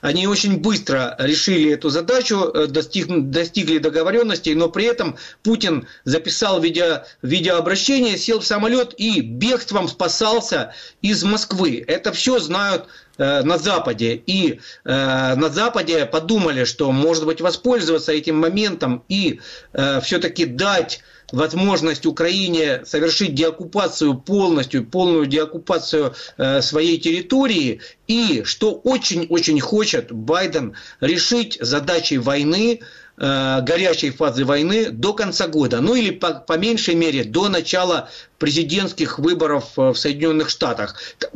[0.02, 7.06] они очень быстро решили эту задачу, достиг, достигли договоренностей, но при этом Путин записал видео,
[7.24, 11.84] видеообращение, сел в самолет и бегством спасался из Москвы.
[11.88, 12.88] Это все знают
[13.18, 14.22] на Западе.
[14.26, 19.40] И э, на Западе подумали, что может быть воспользоваться этим моментом и
[19.74, 21.02] э, все-таки дать
[21.34, 27.82] возможность Украине совершить деоккупацию полностью, полную деоккупацию э, своей территории.
[28.08, 32.82] И что очень-очень хочет Байден решить задачи войны,
[33.18, 35.82] э, горячей фазы войны до конца года.
[35.82, 38.10] Ну или по, по меньшей мере до начала
[38.44, 40.96] президентских выборов э, в Соединенных Штатах.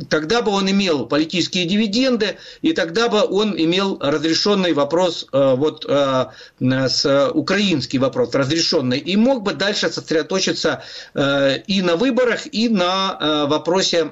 [0.09, 5.85] Тогда бы он имел политические дивиденды, и тогда бы он имел разрешенный вопрос, э, вот
[5.87, 6.25] э,
[6.59, 10.83] с украинский вопрос разрешенный, и мог бы дальше сосредоточиться
[11.15, 14.11] и на выборах, и на вопросе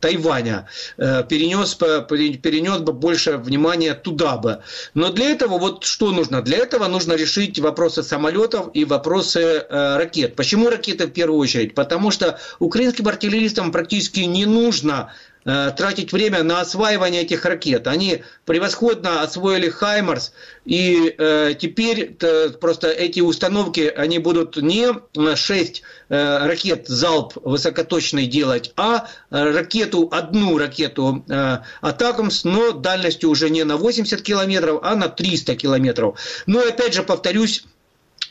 [0.00, 0.66] Тайваня.
[0.96, 4.62] Перенес, перенес бы больше внимания туда бы.
[4.94, 6.40] Но для этого вот что нужно?
[6.42, 10.36] Для этого нужно решить вопросы самолетов и вопросы ракет.
[10.36, 11.74] Почему ракеты в первую очередь?
[11.74, 15.12] Потому что украинским артиллеристам практически не нужно
[15.44, 17.86] э, тратить время на осваивание этих ракет.
[17.86, 20.32] Они превосходно освоили Хаймарс,
[20.64, 24.88] и э, теперь э, просто эти установки, они будут не
[25.36, 33.50] 6 э, ракет залп высокоточный делать, а ракету, одну ракету э, Атакамс, но дальностью уже
[33.50, 36.18] не на 80 километров, а на 300 километров.
[36.46, 37.64] Но опять же повторюсь,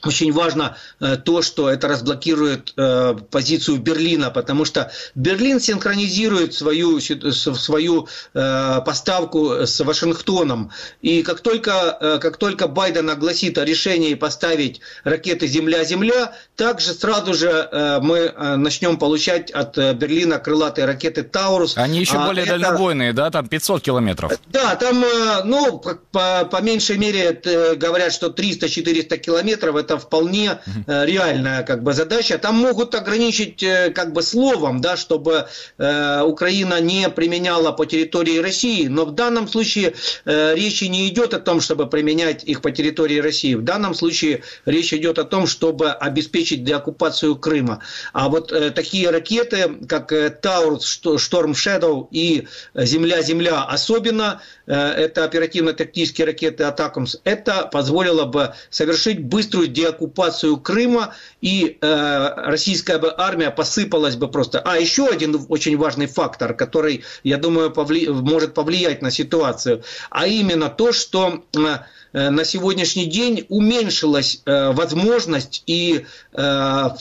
[0.05, 6.99] очень важно э, то, что это разблокирует э, позицию Берлина, потому что Берлин синхронизирует свою,
[6.99, 10.71] свою э, поставку с Вашингтоном.
[11.01, 17.99] И как только, как только Байден огласит о решении поставить ракеты «Земля-Земля», также сразу же
[18.01, 21.77] мы начнем получать от Берлина крылатые ракеты «Таурус».
[21.77, 22.57] Они еще а более это...
[22.57, 23.31] дальнобойные, да?
[23.31, 24.31] Там 500 километров.
[24.47, 25.03] Да, там,
[25.45, 25.79] ну,
[26.11, 27.41] по, по меньшей мере
[27.75, 32.37] говорят, что 300-400 километров– это это вполне э, реальная как бы задача.
[32.37, 35.45] Там могут ограничить э, как бы словом, да, чтобы
[35.77, 39.93] э, Украина не применяла по территории России, но в данном случае
[40.25, 43.55] э, речи не идет о том, чтобы применять их по территории России.
[43.55, 47.79] В данном случае речь идет о том, чтобы обеспечить деоккупацию Крыма.
[48.13, 55.25] А вот э, такие ракеты, как э, Таурус, Шторм Shadow и Земля-Земля особенно, э, это
[55.25, 63.51] оперативно-тактические ракеты Атакамс, это позволило бы совершить быструю деоккупацию Крыма, и э, российская бы армия
[63.51, 64.59] посыпалась бы просто.
[64.59, 68.07] А еще один очень важный фактор, который, я думаю, повли...
[68.07, 75.63] может повлиять на ситуацию, а именно то, что э, на сегодняшний день уменьшилась э, возможность
[75.67, 76.41] и э,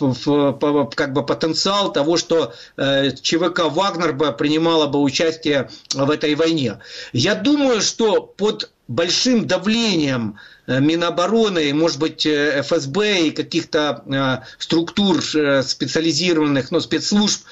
[0.01, 0.15] в,
[0.61, 6.35] в, как бы потенциал того, что э, ЧВК Вагнер бы принимала бы участие в этой
[6.35, 6.79] войне.
[7.13, 14.45] Я думаю, что под большим давлением Э, Минобороны, может быть, э, ФСБ и каких-то э,
[14.59, 17.43] структур специализированных, ну, спецслужб,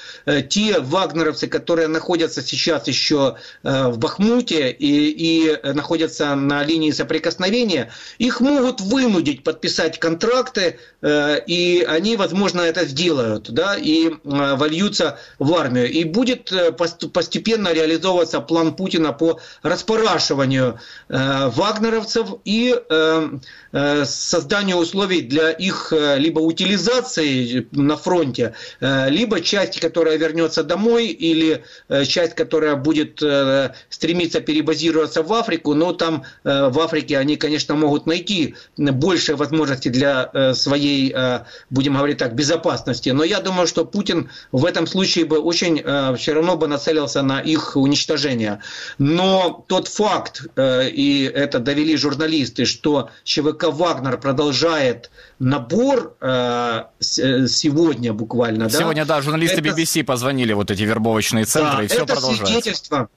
[0.49, 8.39] те вагнеровцы, которые находятся сейчас еще в Бахмуте и, и находятся на линии соприкосновения, их
[8.39, 15.91] могут вынудить подписать контракты, и они, возможно, это сделают, да, и вольются в армию.
[15.91, 16.51] И будет
[17.13, 23.00] постепенно реализовываться план Путина по распорашиванию вагнеровцев и э, э,
[24.05, 31.07] созданию условий для их э, либо утилизации на фронте, э, либо часть, которая вернется домой,
[31.07, 37.17] или э, часть, которая будет э, стремиться перебазироваться в Африку, но там э, в Африке
[37.17, 43.09] они, конечно, могут найти больше возможностей для э, своей, э, будем говорить так, безопасности.
[43.09, 47.21] Но я думаю, что Путин в этом случае бы очень э, все равно бы нацелился
[47.21, 48.59] на их уничтожение.
[48.97, 52.90] Но тот факт, э, и это довели журналисты, что
[53.23, 58.69] ЧВК «Вагнер» продолжает набор э, сегодня буквально.
[58.69, 59.69] Сегодня, да, да журналисты это...
[59.69, 62.45] BBC позвонили, вот эти вербовочные центры, да, и все это продолжается.
[62.45, 63.09] Свидетельство,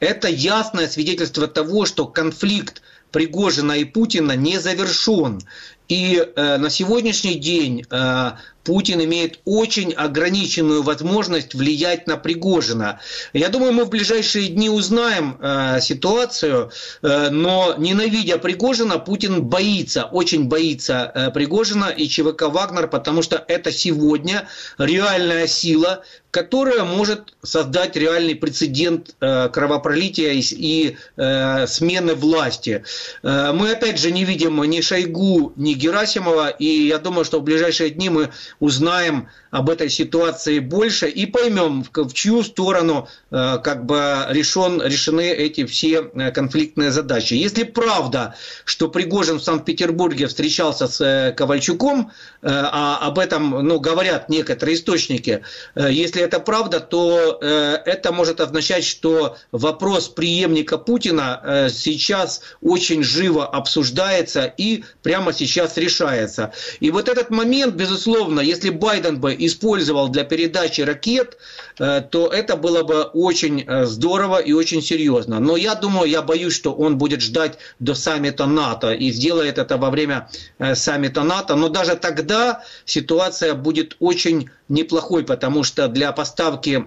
[0.00, 2.82] это ясное свидетельство того, что конфликт
[3.12, 5.40] Пригожина и Путина не завершен.
[5.88, 8.30] И э, на сегодняшний день э,
[8.64, 13.00] Путин имеет очень ограниченную возможность влиять на Пригожина.
[13.32, 16.70] Я думаю, мы в ближайшие дни узнаем э, ситуацию,
[17.02, 23.44] э, но ненавидя Пригожина, Путин боится, очень боится э, Пригожина и ЧВК «Вагнер», потому что
[23.48, 24.48] это сегодня
[24.78, 32.84] реальная сила, которая может создать реальный прецедент э, кровопролития и, и э, смены власти.
[33.22, 37.42] Э, мы опять же не видим ни Шойгу, ни Герасимова, и я думаю, что в
[37.42, 38.30] ближайшие дни мы
[38.60, 45.30] узнаем об этой ситуации больше и поймем, в, чью сторону э, как бы решен, решены
[45.30, 47.34] эти все э, конфликтные задачи.
[47.34, 48.34] Если правда,
[48.64, 55.42] что Пригожин в Санкт-Петербурге встречался с Ковальчуком, а об этом ну, говорят некоторые источники,
[55.76, 64.44] если это правда, то это может означать, что вопрос преемника Путина сейчас очень живо обсуждается
[64.44, 66.52] и прямо сейчас решается.
[66.80, 71.38] И вот этот момент, безусловно, если Байден бы использовал для передачи ракет,
[71.78, 75.40] э, то это было бы очень э, здорово и очень серьезно.
[75.40, 79.76] Но я думаю, я боюсь, что он будет ждать до саммита НАТО и сделает это
[79.76, 80.28] во время
[80.58, 81.54] э, саммита НАТО.
[81.54, 86.86] Но даже тогда ситуация будет очень неплохой, потому что для поставки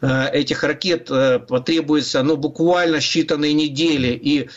[0.00, 1.10] этих ракет
[1.48, 4.48] потребуется ну, буквально считанные недели, и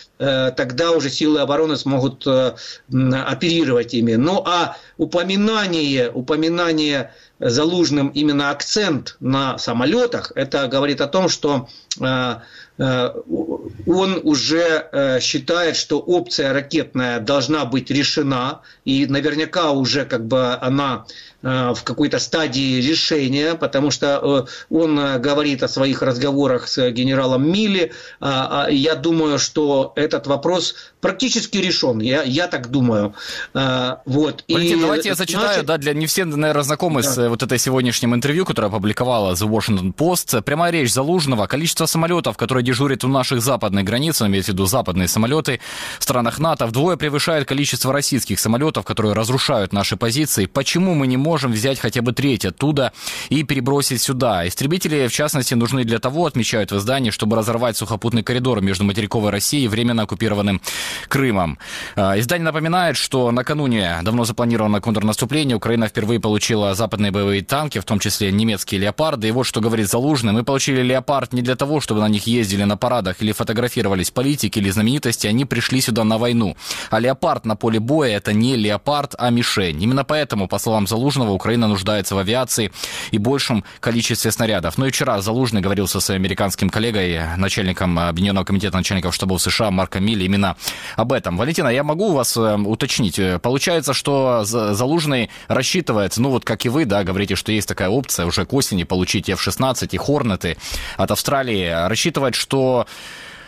[0.56, 4.14] тогда уже силы обороны смогут оперировать ими.
[4.14, 7.12] Ну а упоминание, упоминание
[7.46, 11.68] Залужным именно акцент на самолетах, это говорит о том, что
[12.00, 12.36] э, э,
[12.78, 20.54] он уже э, считает, что опция ракетная должна быть решена, и наверняка уже как бы
[20.56, 21.06] она
[21.44, 27.92] в какой-то стадии решения, потому что он говорит о своих разговорах с генералом Милли.
[28.22, 32.00] А, я думаю, что этот вопрос практически решен.
[32.00, 33.14] Я, я так думаю.
[33.54, 34.46] Вот.
[34.48, 35.66] Валентин, и, давайте я зачитаю, значит...
[35.66, 37.12] да, для не все, наверное, знакомы да.
[37.12, 40.44] с вот этой сегодняшнем интервью, которое опубликовала The Washington Post.
[40.44, 41.48] Прямая речь Залужного.
[41.48, 45.60] Количество самолетов, которые дежурят у наших западных границ, он имеет в виду западные самолеты
[46.00, 50.46] в странах НАТО, вдвое превышает количество российских самолетов, которые разрушают наши позиции.
[50.46, 52.94] Почему мы не можем взять хотя бы треть оттуда
[53.30, 54.48] и перебросить сюда?
[54.48, 59.32] Истребители, в частности, нужны для того, отмечают в издании, чтобы разорвать сухопутный коридор между материковой
[59.32, 60.62] Россией и временно оккупированным
[61.08, 61.58] Крымом.
[61.96, 65.58] А, издание напоминает, что накануне давно запланировано контрнаступление.
[65.58, 69.28] Украина впервые получила западные боевые танки, в том числе немецкие леопарды.
[69.28, 70.34] И вот что говорит Залужный.
[70.34, 74.60] Мы получили леопард не для того, чтобы на них ездили на парадах или фотографировались политики
[74.60, 75.28] или знаменитости.
[75.28, 76.56] Они пришли сюда на войну.
[76.92, 79.82] А леопард на поле боя это не леопард, а мишень.
[79.82, 82.72] Именно поэтому, по словам Залужного, Украина нуждается в авиации
[83.12, 84.78] и большем количестве снарядов.
[84.78, 89.72] Но и вчера Залужный говорил со своим американским коллегой, начальником Объединенного комитета начальников штабов США
[89.72, 90.56] Марком Милли именно
[90.96, 91.38] об этом.
[91.38, 93.20] Валентина, я могу у вас э, уточнить.
[93.42, 98.26] Получается, что Залужный рассчитывает, ну вот как и вы, да, говорите, что есть такая опция
[98.26, 100.58] уже к осени получить F-16 и Хорнеты
[100.98, 101.88] от Австралии.
[101.88, 102.86] Рассчитывать, что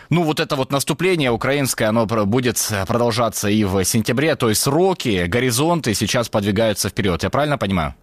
[0.10, 5.26] ну, вот это вот наступление украинское, оно будет продолжаться и в сентябре, то есть сроки,
[5.28, 7.24] горизонты сейчас подвигаются вперед.
[7.24, 7.94] Я правильно понимаю?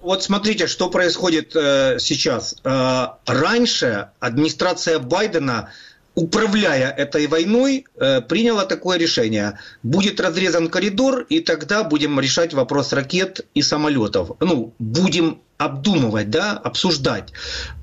[0.00, 2.56] Вот смотрите, что происходит э, сейчас.
[2.64, 5.68] Э, раньше администрация Байдена
[6.14, 9.58] управляя этой войной, э, приняла такое решение.
[9.82, 14.32] Будет разрезан коридор, и тогда будем решать вопрос ракет и самолетов.
[14.40, 17.32] Ну, будем обдумывать, да, обсуждать.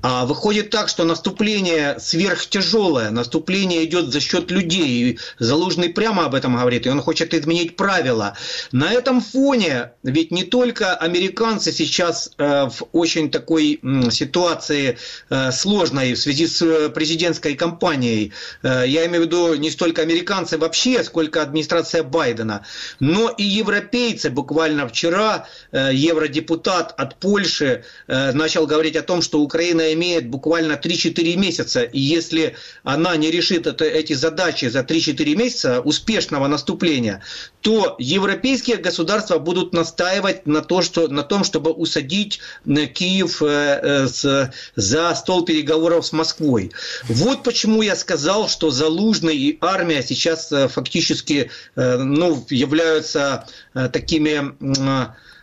[0.02, 5.10] А выходит так, что наступление сверхтяжелое, наступление идет за счет людей.
[5.10, 8.36] И Залужный прямо об этом говорит, и он хочет изменить правила.
[8.72, 15.52] На этом фоне ведь не только американцы сейчас э, в очень такой э, ситуации э,
[15.52, 18.32] сложной в связи с э, президентской кампанией.
[18.62, 22.64] Э, я имею в виду не столько американцы вообще, сколько администрация Байдена,
[22.98, 24.30] но и европейцы.
[24.30, 27.69] Буквально вчера э, евродепутат от Польши
[28.06, 33.30] э, начал говорить о том, что Украина имеет буквально 3-4 месяца, и если она не
[33.30, 37.22] решит это, эти задачи за 3-4 месяца успешного наступления,
[37.60, 44.06] то европейские государства будут настаивать на, то, что, на том, чтобы усадить э, Киев э,
[44.08, 46.72] с, за стол переговоров с Москвой.
[47.08, 53.46] Вот почему я сказал, что Залужный и армия сейчас фактически ну, являются
[53.92, 54.54] такими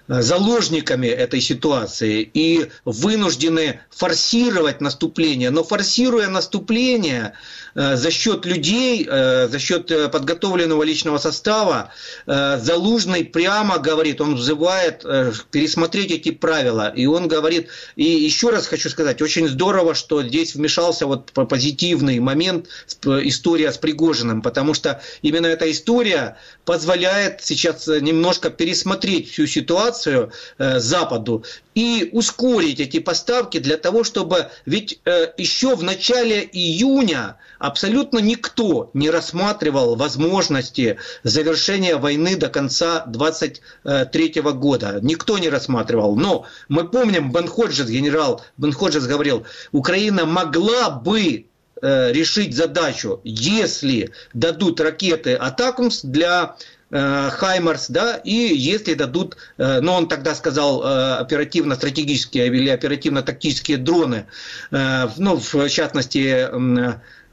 [0.08, 5.50] заложниками этой ситуации и вынуждены форсировать наступление.
[5.50, 7.34] Но форсируя наступление, Э,
[7.78, 11.92] за счет людей, э, за счет э, подготовленного личного состава
[12.26, 15.04] Залужный прямо говорит, он взывает
[15.52, 16.92] пересмотреть эти правила.
[16.96, 22.20] И он говорит, и еще раз хочу сказать, очень здорово, что здесь вмешался вот позитивный
[22.20, 22.68] момент,
[23.06, 31.44] история с Пригожиным, потому что именно эта история позволяет сейчас немножко пересмотреть всю ситуацию Западу
[31.76, 35.00] и ускорить эти поставки для того, чтобы ведь
[35.38, 45.00] еще в начале июня абсолютно никто не рассматривал возможности завершения войны до конца 23 года.
[45.02, 46.16] Никто не рассматривал.
[46.16, 51.46] Но мы помним, Бен Ходжес, генерал Бен Ходжес говорил, Украина могла бы
[51.82, 56.56] э, решить задачу, если дадут ракеты Атакумс для
[56.90, 60.84] э, Хаймарс, да, и если дадут, э, но он тогда сказал
[61.20, 64.28] оперативно-стратегические или оперативно-тактические дроны,
[64.72, 66.50] ну, в частности,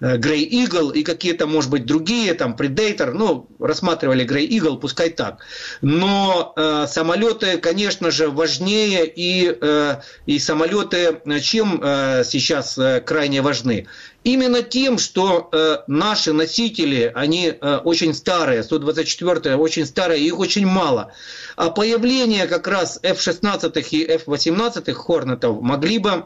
[0.01, 5.11] Грей э, Игл и какие-то, может быть, другие, там, Predator, ну, рассматривали Грей Игл, пускай
[5.11, 5.39] так.
[5.81, 13.43] Но э, самолеты, конечно же, важнее, и, э, и самолеты чем э, сейчас э, крайне
[13.43, 13.87] важны?
[14.25, 20.67] Именно тем, что э, наши носители, они э, очень старые, 124 очень старые, их очень
[20.67, 21.13] мало.
[21.57, 26.25] А появление как раз F-16 и F-18 Хорнетов могли бы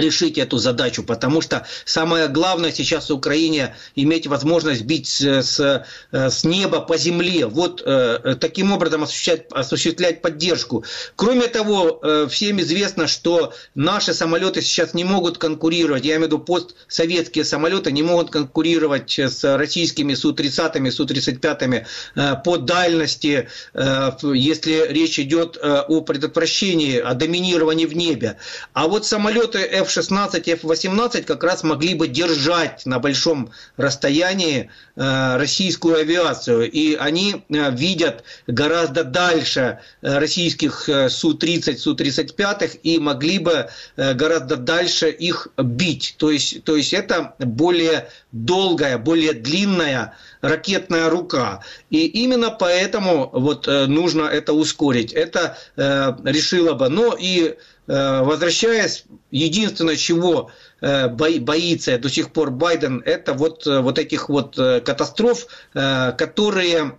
[0.00, 6.44] решить эту задачу, потому что самое главное сейчас в Украине иметь возможность бить с, с
[6.44, 10.84] неба по земле, вот э, таким образом осуществлять, осуществлять поддержку.
[11.16, 16.26] Кроме того, э, всем известно, что наши самолеты сейчас не могут конкурировать, я имею в
[16.26, 21.84] виду постсоветские самолеты не могут конкурировать с российскими Су-30, Су-35
[22.14, 28.36] э, по дальности, э, если речь идет э, о предотвращении, о доминировании в небе.
[28.72, 29.58] А вот самолеты
[29.88, 36.70] F-16 и F-18 как раз могли бы держать на большом расстоянии э, российскую авиацию.
[36.70, 45.08] И они э, видят гораздо дальше э, российских Су-30, Су-35 и могли бы гораздо дальше
[45.10, 46.16] их бить.
[46.18, 51.62] То есть, то есть это более долгая, более длинная ракетная рука.
[51.90, 55.12] И именно поэтому вот нужно это ускорить.
[55.12, 56.88] Это решило бы.
[56.88, 57.54] Но и Э,
[57.88, 64.56] возвращаясь, единственное, чего э, боится до сих пор Байден, это вот, э, вот этих вот
[64.56, 66.98] катастроф, которые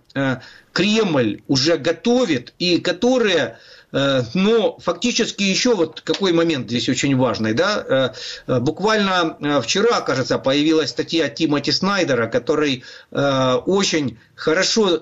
[0.72, 3.56] Кремль уже готовит и которые Э,
[3.92, 7.54] но фактически еще вот какой момент здесь очень важный.
[7.54, 8.14] Да?
[8.46, 15.00] Э, буквально э, вчера, кажется, появилась статья Тимоти Снайдера, который очень хорошо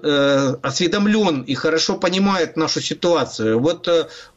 [0.63, 3.61] осведомлен и хорошо понимает нашу ситуацию.
[3.61, 3.89] Вот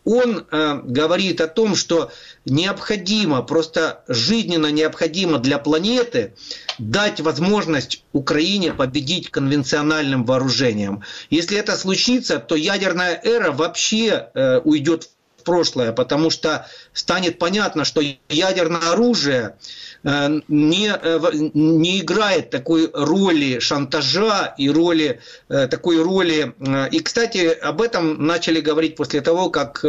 [0.04, 2.12] он говорит о том, что
[2.46, 6.34] необходимо, просто жизненно необходимо для планеты
[6.78, 11.04] дать возможность Украине победить конвенциональным вооружением.
[11.30, 17.86] Если это случится, то ядерная эра вообще э, уйдет в прошлое, потому что станет понятно,
[17.86, 19.58] что ядерное оружие
[20.04, 21.20] не, э,
[21.54, 26.54] не играет такой роли шантажа и роли, э, такой роли.
[26.92, 29.86] И, кстати, об этом начали говорить после того, как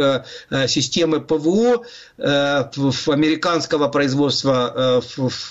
[0.67, 1.85] системы ПВО
[2.17, 5.01] американского производства,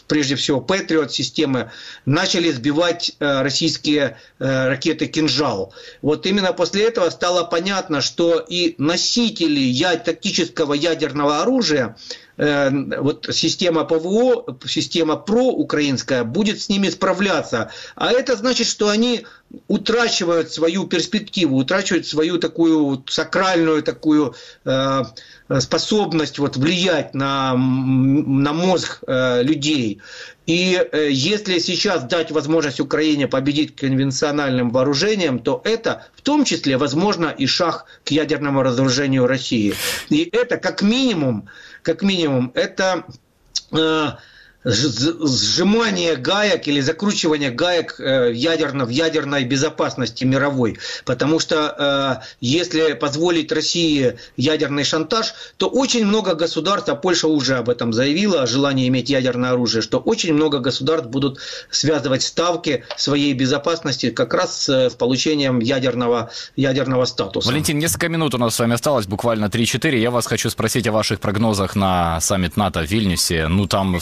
[0.06, 1.70] прежде всего Patriot системы,
[2.04, 5.72] начали сбивать российские ракеты «Кинжал».
[6.02, 9.72] Вот именно после этого стало понятно, что и носители
[10.04, 11.96] тактического ядерного оружия
[12.31, 17.70] Э, вот система ПВО, система проукраинская будет с ними справляться.
[17.94, 19.26] А это значит, что они
[19.68, 25.02] утрачивают свою перспективу, утрачивают свою такую сакральную такую э,
[25.60, 30.00] способность вот влиять на, на мозг э, людей.
[30.46, 36.76] И э, если сейчас дать возможность Украине победить конвенциональным вооружением, то это в том числе,
[36.78, 39.74] возможно, и шаг к ядерному разоружению России.
[40.08, 41.48] И это как минимум
[41.82, 43.04] как минимум, это
[43.72, 44.08] э,
[44.64, 50.78] сжимание гаек или закручивание гаек э, ядерно, в ядерной безопасности мировой.
[51.04, 57.56] Потому что э, если позволить России ядерный шантаж, то очень много государств, а Польша уже
[57.56, 61.38] об этом заявила, о желании иметь ядерное оружие, что очень много государств будут
[61.70, 67.48] связывать ставки своей безопасности как раз с получением ядерного, ядерного статуса.
[67.48, 69.98] Валентин, несколько минут у нас с вами осталось, буквально 3-4.
[69.98, 73.48] Я вас хочу спросить о ваших прогнозах на саммит НАТО в Вильнюсе.
[73.48, 73.98] Ну, там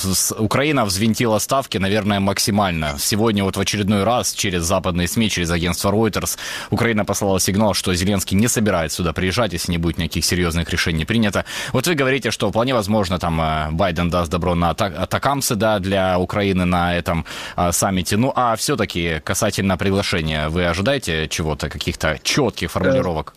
[0.51, 2.97] Украина взвинтила ставки, наверное, максимально.
[2.99, 6.39] Сегодня вот в очередной раз через западные СМИ, через агентство Reuters,
[6.71, 11.05] Украина послала сигнал, что Зеленский не собирается сюда приезжать, если не будет никаких серьезных решений
[11.05, 11.45] принято.
[11.73, 16.19] Вот вы говорите, что вполне возможно, там э, Байден даст добро на атакамсы, да, для
[16.19, 17.25] Украины на этом
[17.55, 18.17] а, саммите.
[18.17, 23.35] Ну, а все-таки касательно приглашения, вы ожидаете чего-то, каких-то четких формулировок?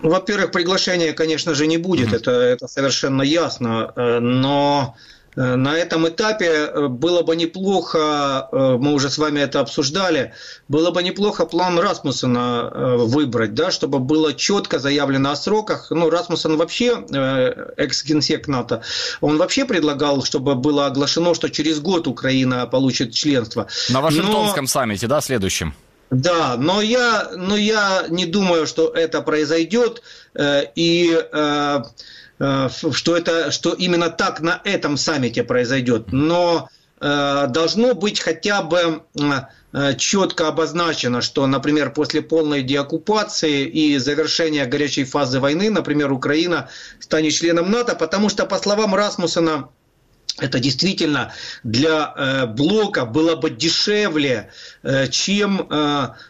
[0.00, 2.16] Во-первых, приглашения, конечно же, не будет, mm-hmm.
[2.16, 8.76] это, это совершенно ясно, э, но Э, на этом этапе э, было бы неплохо, э,
[8.78, 10.34] мы уже с вами это обсуждали,
[10.68, 15.88] было бы неплохо план Расмуссена выбрать, да, чтобы было четко заявлено о сроках.
[15.90, 17.04] Ну, Расмуссен вообще,
[17.76, 18.82] экс-генсек НАТО,
[19.20, 23.68] он вообще предлагал, чтобы было оглашено, что через год Украина получит членство.
[23.88, 24.68] На Вашингтонском но...
[24.68, 25.74] саммите, да, следующем?
[26.10, 30.02] Да, но я, но я не думаю, что это произойдет.
[30.36, 31.82] И Э,
[32.40, 36.10] что, это, что именно так на этом саммите произойдет.
[36.10, 39.02] Но э, должно быть хотя бы
[39.72, 46.70] э, четко обозначено, что, например, после полной деоккупации и завершения горячей фазы войны, например, Украина
[46.98, 49.68] станет членом НАТО, потому что, по словам Расмуссена,
[50.38, 54.50] это действительно для блока было бы дешевле,
[55.10, 55.68] чем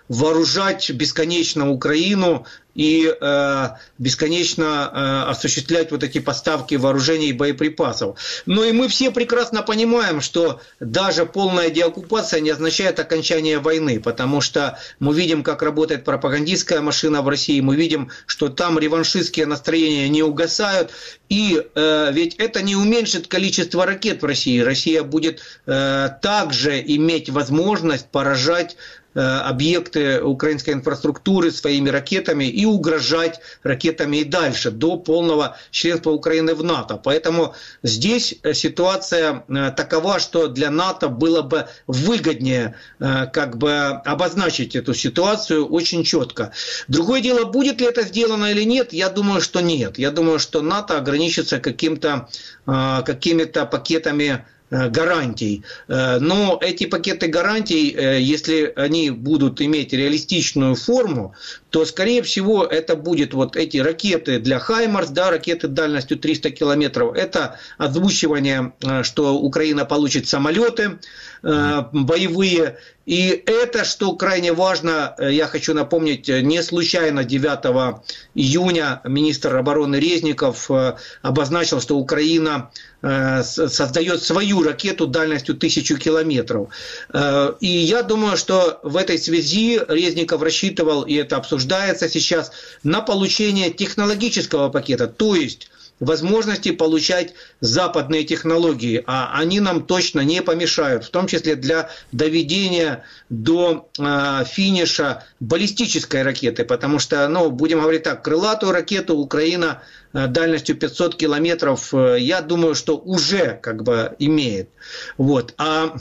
[0.09, 3.69] вооружать бесконечно Украину и э,
[3.99, 8.19] бесконечно э, осуществлять вот эти поставки вооружений и боеприпасов.
[8.47, 14.41] Но и мы все прекрасно понимаем, что даже полная деоккупация не означает окончание войны, потому
[14.41, 20.09] что мы видим, как работает пропагандистская машина в России, мы видим, что там реваншистские настроения
[20.09, 20.91] не угасают,
[21.29, 24.61] и э, ведь это не уменьшит количество ракет в России.
[24.61, 28.77] Россия будет э, также иметь возможность поражать
[29.15, 36.63] объекты украинской инфраструктуры своими ракетами и угрожать ракетами и дальше, до полного членства Украины в
[36.63, 36.97] НАТО.
[37.03, 43.73] Поэтому здесь э, ситуация э, такова, что для НАТО было бы выгоднее как бы
[44.05, 46.53] обозначить эту ситуацию очень четко.
[46.89, 49.99] Другое дело, будет ли это сделано или нет, я думаю, что нет.
[49.99, 52.29] Я думаю, что НАТО ограничится каким-то,
[52.67, 55.65] какими-то пакетами Э, гарантий.
[55.89, 61.35] Э, но эти пакеты гарантий, э, если они будут иметь реалистичную форму,
[61.71, 67.15] то, скорее всего, это будет вот эти ракеты для Хаймарс, да, ракеты дальностью 300 километров.
[67.15, 70.99] Это озвучивание, что Украина получит самолеты
[71.43, 72.79] боевые.
[73.07, 78.03] И это, что крайне важно, я хочу напомнить, не случайно 9
[78.35, 80.69] июня министр обороны Резников
[81.23, 86.69] обозначил, что Украина Э, создает свою ракету дальностью тысячу километров.
[87.13, 93.01] Э, и я думаю, что в этой связи Резников рассчитывал, и это обсуждается сейчас, на
[93.01, 95.71] получение технологического пакета, то есть
[96.01, 103.05] возможности получать западные технологии, а они нам точно не помешают, в том числе для доведения
[103.29, 109.83] до э, финиша баллистической ракеты, потому что, ну, будем говорить так, крылатую ракету Украина
[110.13, 114.71] э, дальностью 500 километров, э, я думаю, что уже как бы имеет.
[115.19, 115.55] Вот.
[115.59, 115.95] А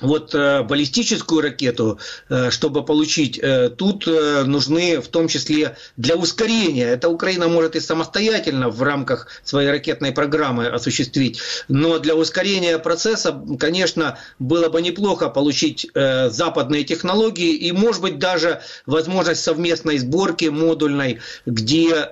[0.00, 6.88] вот э, баллистическую ракету, э, чтобы получить, э, тут нужны в том числе для ускорения.
[6.88, 11.40] Это Украина может и самостоятельно в рамках своей ракетной программы осуществить.
[11.68, 18.60] Но для ускорения процесса, конечно, было бы неплохо получить западные технологии и, может быть, даже
[18.86, 22.08] возможность совместной сборки модульной, где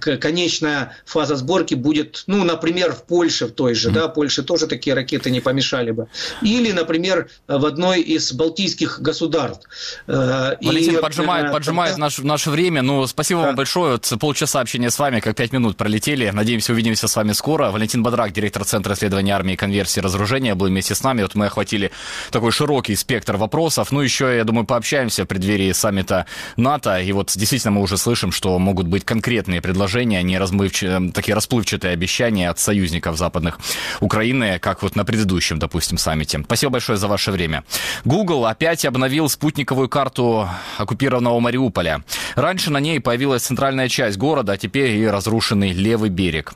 [0.00, 4.94] конечная фаза сборки будет, ну, например, в Польше, в той же, да, Польше тоже такие
[4.94, 6.08] ракеты не помешали бы.
[6.42, 9.68] Или, например, например, в одной из балтийских государств.
[10.06, 12.82] Э, Валентин, и, поджимает, э, поджимает наше, наше время.
[12.82, 13.46] Ну, спасибо да.
[13.48, 13.92] вам большое.
[13.92, 16.30] Вот полчаса общения с вами, как пять минут пролетели.
[16.30, 17.70] Надеемся, увидимся с вами скоро.
[17.70, 21.22] Валентин Бодрак, директор Центра исследования армии, конверсии и разоружения, был вместе с нами.
[21.22, 21.90] Вот мы охватили
[22.30, 23.90] такой широкий спектр вопросов.
[23.90, 26.26] Ну, еще, я думаю, пообщаемся в преддверии саммита
[26.56, 27.00] НАТО.
[27.00, 30.84] И вот действительно мы уже слышим, что могут быть конкретные предложения, а не размывч...
[31.12, 33.58] такие расплывчатые обещания от союзников западных
[34.00, 36.40] Украины, как вот на предыдущем, допустим, саммите.
[36.44, 37.64] Спасибо большое большое за ваше время.
[38.04, 42.02] Google опять обновил спутниковую карту оккупированного Мариуполя.
[42.36, 46.54] Раньше на ней появилась центральная часть города, а теперь и разрушенный левый берег.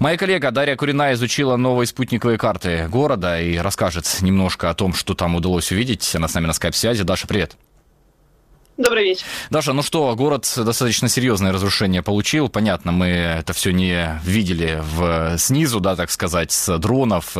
[0.00, 5.14] Моя коллега Дарья Курина изучила новые спутниковые карты города и расскажет немножко о том, что
[5.14, 6.14] там удалось увидеть.
[6.16, 7.04] Она с нами на скайп-связи.
[7.04, 7.56] Даша, привет.
[8.76, 9.24] Добрый вечер.
[9.50, 12.48] Даша, ну что, город достаточно серьезное разрушение получил.
[12.48, 17.36] Понятно, мы это все не видели в, снизу, да, так сказать, с дронов,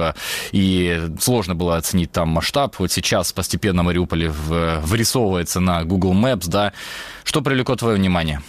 [0.52, 2.78] и сложно было оценить там масштаб.
[2.78, 6.72] Вот сейчас постепенно Мариуполь вырисовывается на Google Maps, да.
[7.24, 8.40] Что привлекло твое внимание?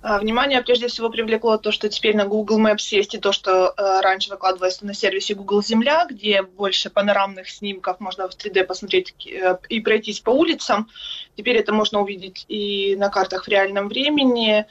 [0.00, 3.74] А, внимание прежде всего привлекло то, что теперь на Google Maps есть и то, что
[3.76, 9.14] э, раньше выкладывалось на сервисе Google Земля, где больше панорамных снимков можно в 3D посмотреть
[9.26, 10.88] э, и пройтись по улицам.
[11.36, 14.66] Теперь это можно увидеть и на картах в реальном времени.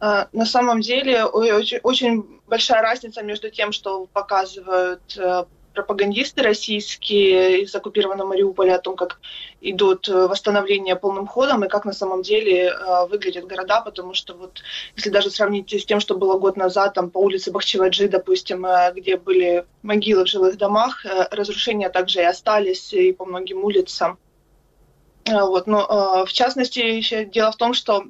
[0.00, 5.02] Э, на самом деле очень, очень большая разница между тем, что показывают
[5.74, 9.20] пропагандисты российские из оккупированного Мариуполя о том, как
[9.60, 14.34] идут э, восстановления полным ходом и как на самом деле э, выглядят города, потому что
[14.34, 14.62] вот
[14.96, 18.92] если даже сравнить с тем, что было год назад, там по улице Бахчеваджи, допустим, э,
[18.94, 24.18] где были могилы в жилых домах, разрушения также и остались и по многим улицам.
[25.26, 28.04] Вот, но в частности еще дело в том, что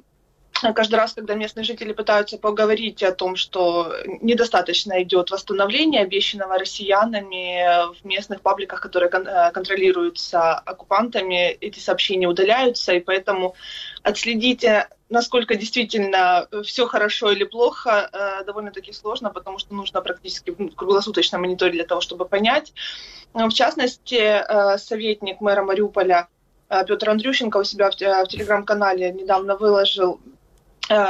[0.73, 7.93] каждый раз, когда местные жители пытаются поговорить о том, что недостаточно идет восстановление обещанного россиянами
[7.93, 13.55] в местных пабликах, которые э, контролируются оккупантами, эти сообщения удаляются, и поэтому
[14.03, 14.65] отследить,
[15.09, 21.75] насколько действительно все хорошо или плохо, э, довольно-таки сложно, потому что нужно практически круглосуточно мониторить
[21.75, 22.73] для того, чтобы понять.
[23.33, 26.27] В частности, э, советник мэра Мариуполя
[26.87, 30.40] Петр Андрющенко у себя в телеграм-канале недавно выложил Э,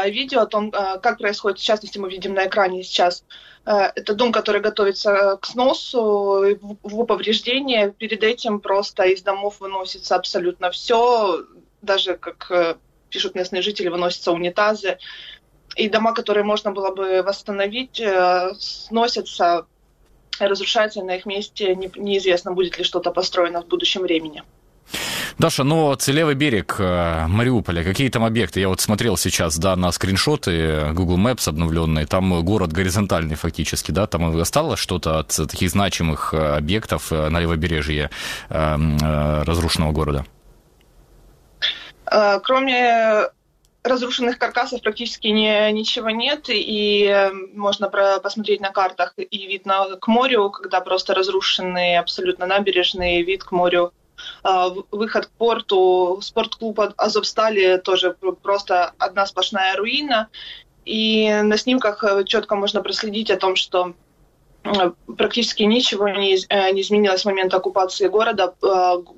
[0.10, 3.24] видео о том, э, как происходит, в частности, мы видим на экране сейчас,
[3.66, 7.92] э, это дом, который готовится к сносу, в повреждение.
[7.92, 11.44] Перед этим просто из домов выносится абсолютно все,
[11.82, 12.78] даже, как
[13.10, 14.98] пишут местные жители, выносятся унитазы.
[15.76, 18.02] И дома, которые можно было бы восстановить,
[18.60, 19.66] сносятся,
[20.40, 24.44] разрушаются, на их месте неизвестно, будет ли что-то построено в будущем времени.
[25.42, 28.60] Даша, ну, целевый берег э, Мариуполя, какие там объекты?
[28.60, 34.06] Я вот смотрел сейчас, да, на скриншоты Google Maps обновленные, там город горизонтальный фактически, да,
[34.06, 38.12] там осталось что-то от таких значимых э, объектов э, на левобережье
[38.50, 40.26] разрушенного города?
[42.06, 43.24] Кроме
[43.82, 50.08] разрушенных каркасов практически не, ничего нет, и можно про, посмотреть на картах и вид к
[50.08, 53.92] морю, когда просто разрушенные абсолютно набережные, вид к морю
[54.44, 60.30] выход к порту, спортклуб Азовстали тоже просто одна сплошная руина.
[60.86, 63.94] И на снимках э, четко можно проследить о том, что
[64.64, 68.56] э, практически ничего не, э, не изменилось с момента оккупации города.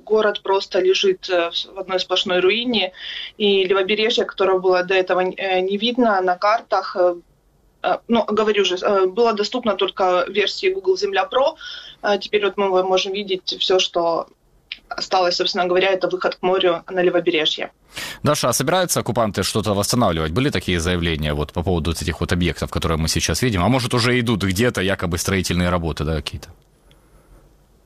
[0.04, 2.92] Город просто лежит в одной сплошной руине,
[3.38, 6.96] и левобережье, которое было до этого не видно на картах,
[8.08, 8.78] ну, говорю же,
[9.08, 11.56] было доступно только версии Google Земля Pro.
[12.18, 14.28] Теперь вот мы можем видеть все, что
[14.98, 17.70] осталось, собственно говоря, это выход к морю на левобережье.
[18.22, 20.32] Даша, а собираются оккупанты что-то восстанавливать?
[20.32, 23.62] Были такие заявления вот по поводу этих вот объектов, которые мы сейчас видим?
[23.62, 26.48] А может, уже идут где-то якобы строительные работы, да, какие-то?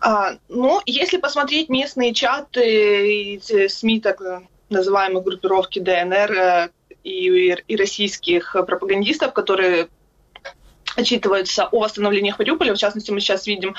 [0.00, 4.20] А, ну, если посмотреть местные чаты и СМИ, так
[4.70, 6.68] называемые группировки ДНР э,
[7.04, 9.88] и, и российских пропагандистов, которые
[10.96, 12.74] отчитываются о восстановлениях Мариуполя.
[12.74, 13.74] В частности, мы сейчас видим э,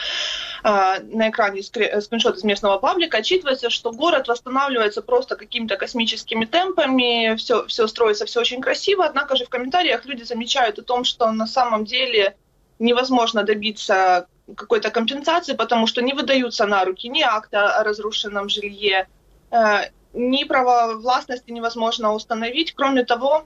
[0.64, 3.18] на экране скриншот из местного паблика.
[3.18, 9.06] Отчитывается, что город восстанавливается просто какими-то космическими темпами, все, все строится, все очень красиво.
[9.06, 12.36] Однако же в комментариях люди замечают о том, что на самом деле
[12.80, 19.08] невозможно добиться какой-то компенсации, потому что не выдаются на руки ни акта о разрушенном жилье,
[19.52, 22.74] э, ни права властности невозможно установить.
[22.74, 23.46] Кроме того,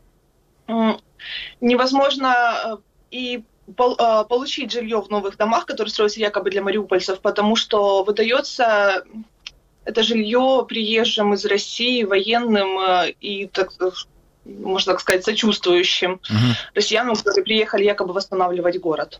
[1.59, 2.77] невозможно э,
[3.11, 9.03] и а, получить жилье в новых домах, которые строятся якобы для мариупольцев, потому что выдается
[9.85, 13.71] это жилье приезжим из России, военным э, и, так,
[14.45, 16.37] можно так сказать, сочувствующим угу.
[16.73, 19.19] россиянам, которые приехали якобы восстанавливать город.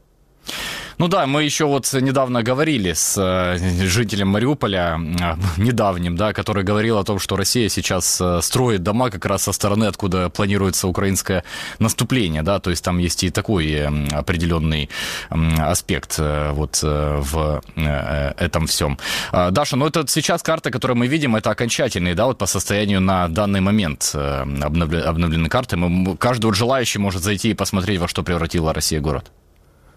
[0.98, 6.64] Ну да, мы еще вот недавно говорили с э, жителем Мариуполя, э, недавним, да, который
[6.64, 10.88] говорил о том, что Россия сейчас э, строит дома как раз со стороны, откуда планируется
[10.88, 11.44] украинское
[11.80, 14.90] наступление, да, то есть там есть и такой определенный
[15.30, 18.98] аспект вот в этом всем.
[19.32, 23.02] А, Даша, ну это сейчас карта, которую мы видим, это окончательные, да, вот по состоянию
[23.02, 25.78] на данный момент обновлены карты.
[26.20, 29.32] Каждый вот желающий может зайти и посмотреть, во что превратила Россия город.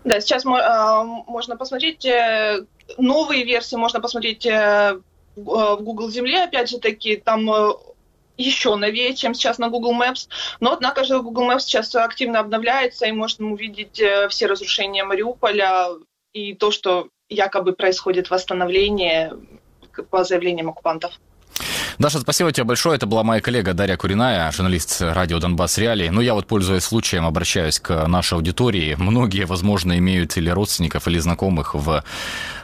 [0.07, 2.65] Да, сейчас а, можно посмотреть, э,
[2.97, 5.01] новые версии можно посмотреть э,
[5.35, 7.73] в Google Земле, опять же таки, там э,
[8.37, 10.29] еще новее, чем сейчас на Google Maps.
[10.61, 15.89] Но, однако же, Google Maps сейчас активно обновляется, и можно увидеть э, все разрушения Мариуполя
[16.33, 19.33] и то, что якобы происходит восстановление
[20.09, 21.19] по заявлениям оккупантов.
[21.99, 22.97] Даша, спасибо тебе большое.
[22.97, 26.11] Это была моя коллега Дарья Куриная, журналист радио «Донбасс Реалии».
[26.11, 28.97] Ну, я вот, пользуясь случаем, обращаюсь к нашей аудитории.
[28.99, 32.05] Многие, возможно, имеют или родственников, или знакомых в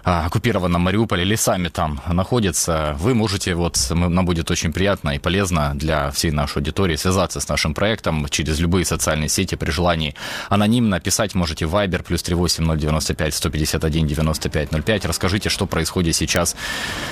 [0.04, 2.94] оккупированном Мариуполе или сами там находятся.
[2.98, 7.48] Вы можете, вот, нам будет очень приятно и полезно для всей нашей аудитории связаться с
[7.48, 10.14] нашим проектом через любые социальные сети при желании.
[10.50, 15.04] Анонимно писать можете Viber плюс 38095 151 95 05.
[15.06, 16.54] Расскажите, что происходит сейчас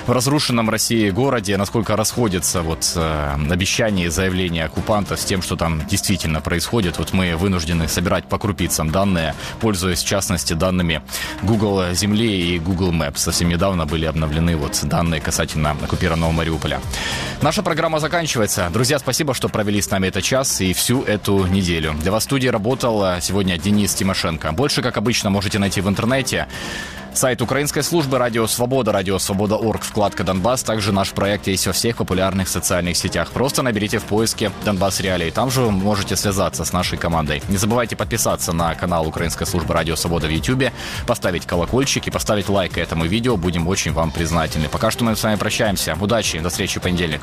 [0.07, 5.43] в разрушенном России городе, насколько рас расходятся вот э, обещания и заявления оккупантов с тем,
[5.43, 6.99] что там действительно происходит.
[6.99, 11.03] Вот мы вынуждены собирать по крупицам данные, пользуясь в частности данными
[11.43, 13.19] Google Земли и Google Maps.
[13.19, 16.81] Совсем недавно были обновлены вот данные касательно оккупированного Мариуполя.
[17.43, 18.71] Наша программа заканчивается.
[18.73, 21.95] Друзья, спасибо, что провели с нами этот час и всю эту неделю.
[22.01, 24.53] Для вас в студии работал э, сегодня Денис Тимошенко.
[24.53, 26.47] Больше, как обычно, можете найти в интернете.
[27.13, 30.63] Сайт украинской службы «Радио Свобода», «Радио Свобода.орг», вкладка «Донбасс».
[30.63, 33.31] Также наш проект есть во всех популярных социальных сетях.
[33.33, 35.31] Просто наберите в поиске «Донбасс Реалии».
[35.31, 37.43] Там же вы можете связаться с нашей командой.
[37.49, 40.73] Не забывайте подписаться на канал Украинской службы «Радио Свобода» в YouTube,
[41.07, 43.37] поставить колокольчик и поставить лайк этому видео.
[43.37, 44.69] Будем очень вам признательны.
[44.69, 45.97] Пока что мы с вами прощаемся.
[46.01, 47.23] Удачи, до встречи в понедельник.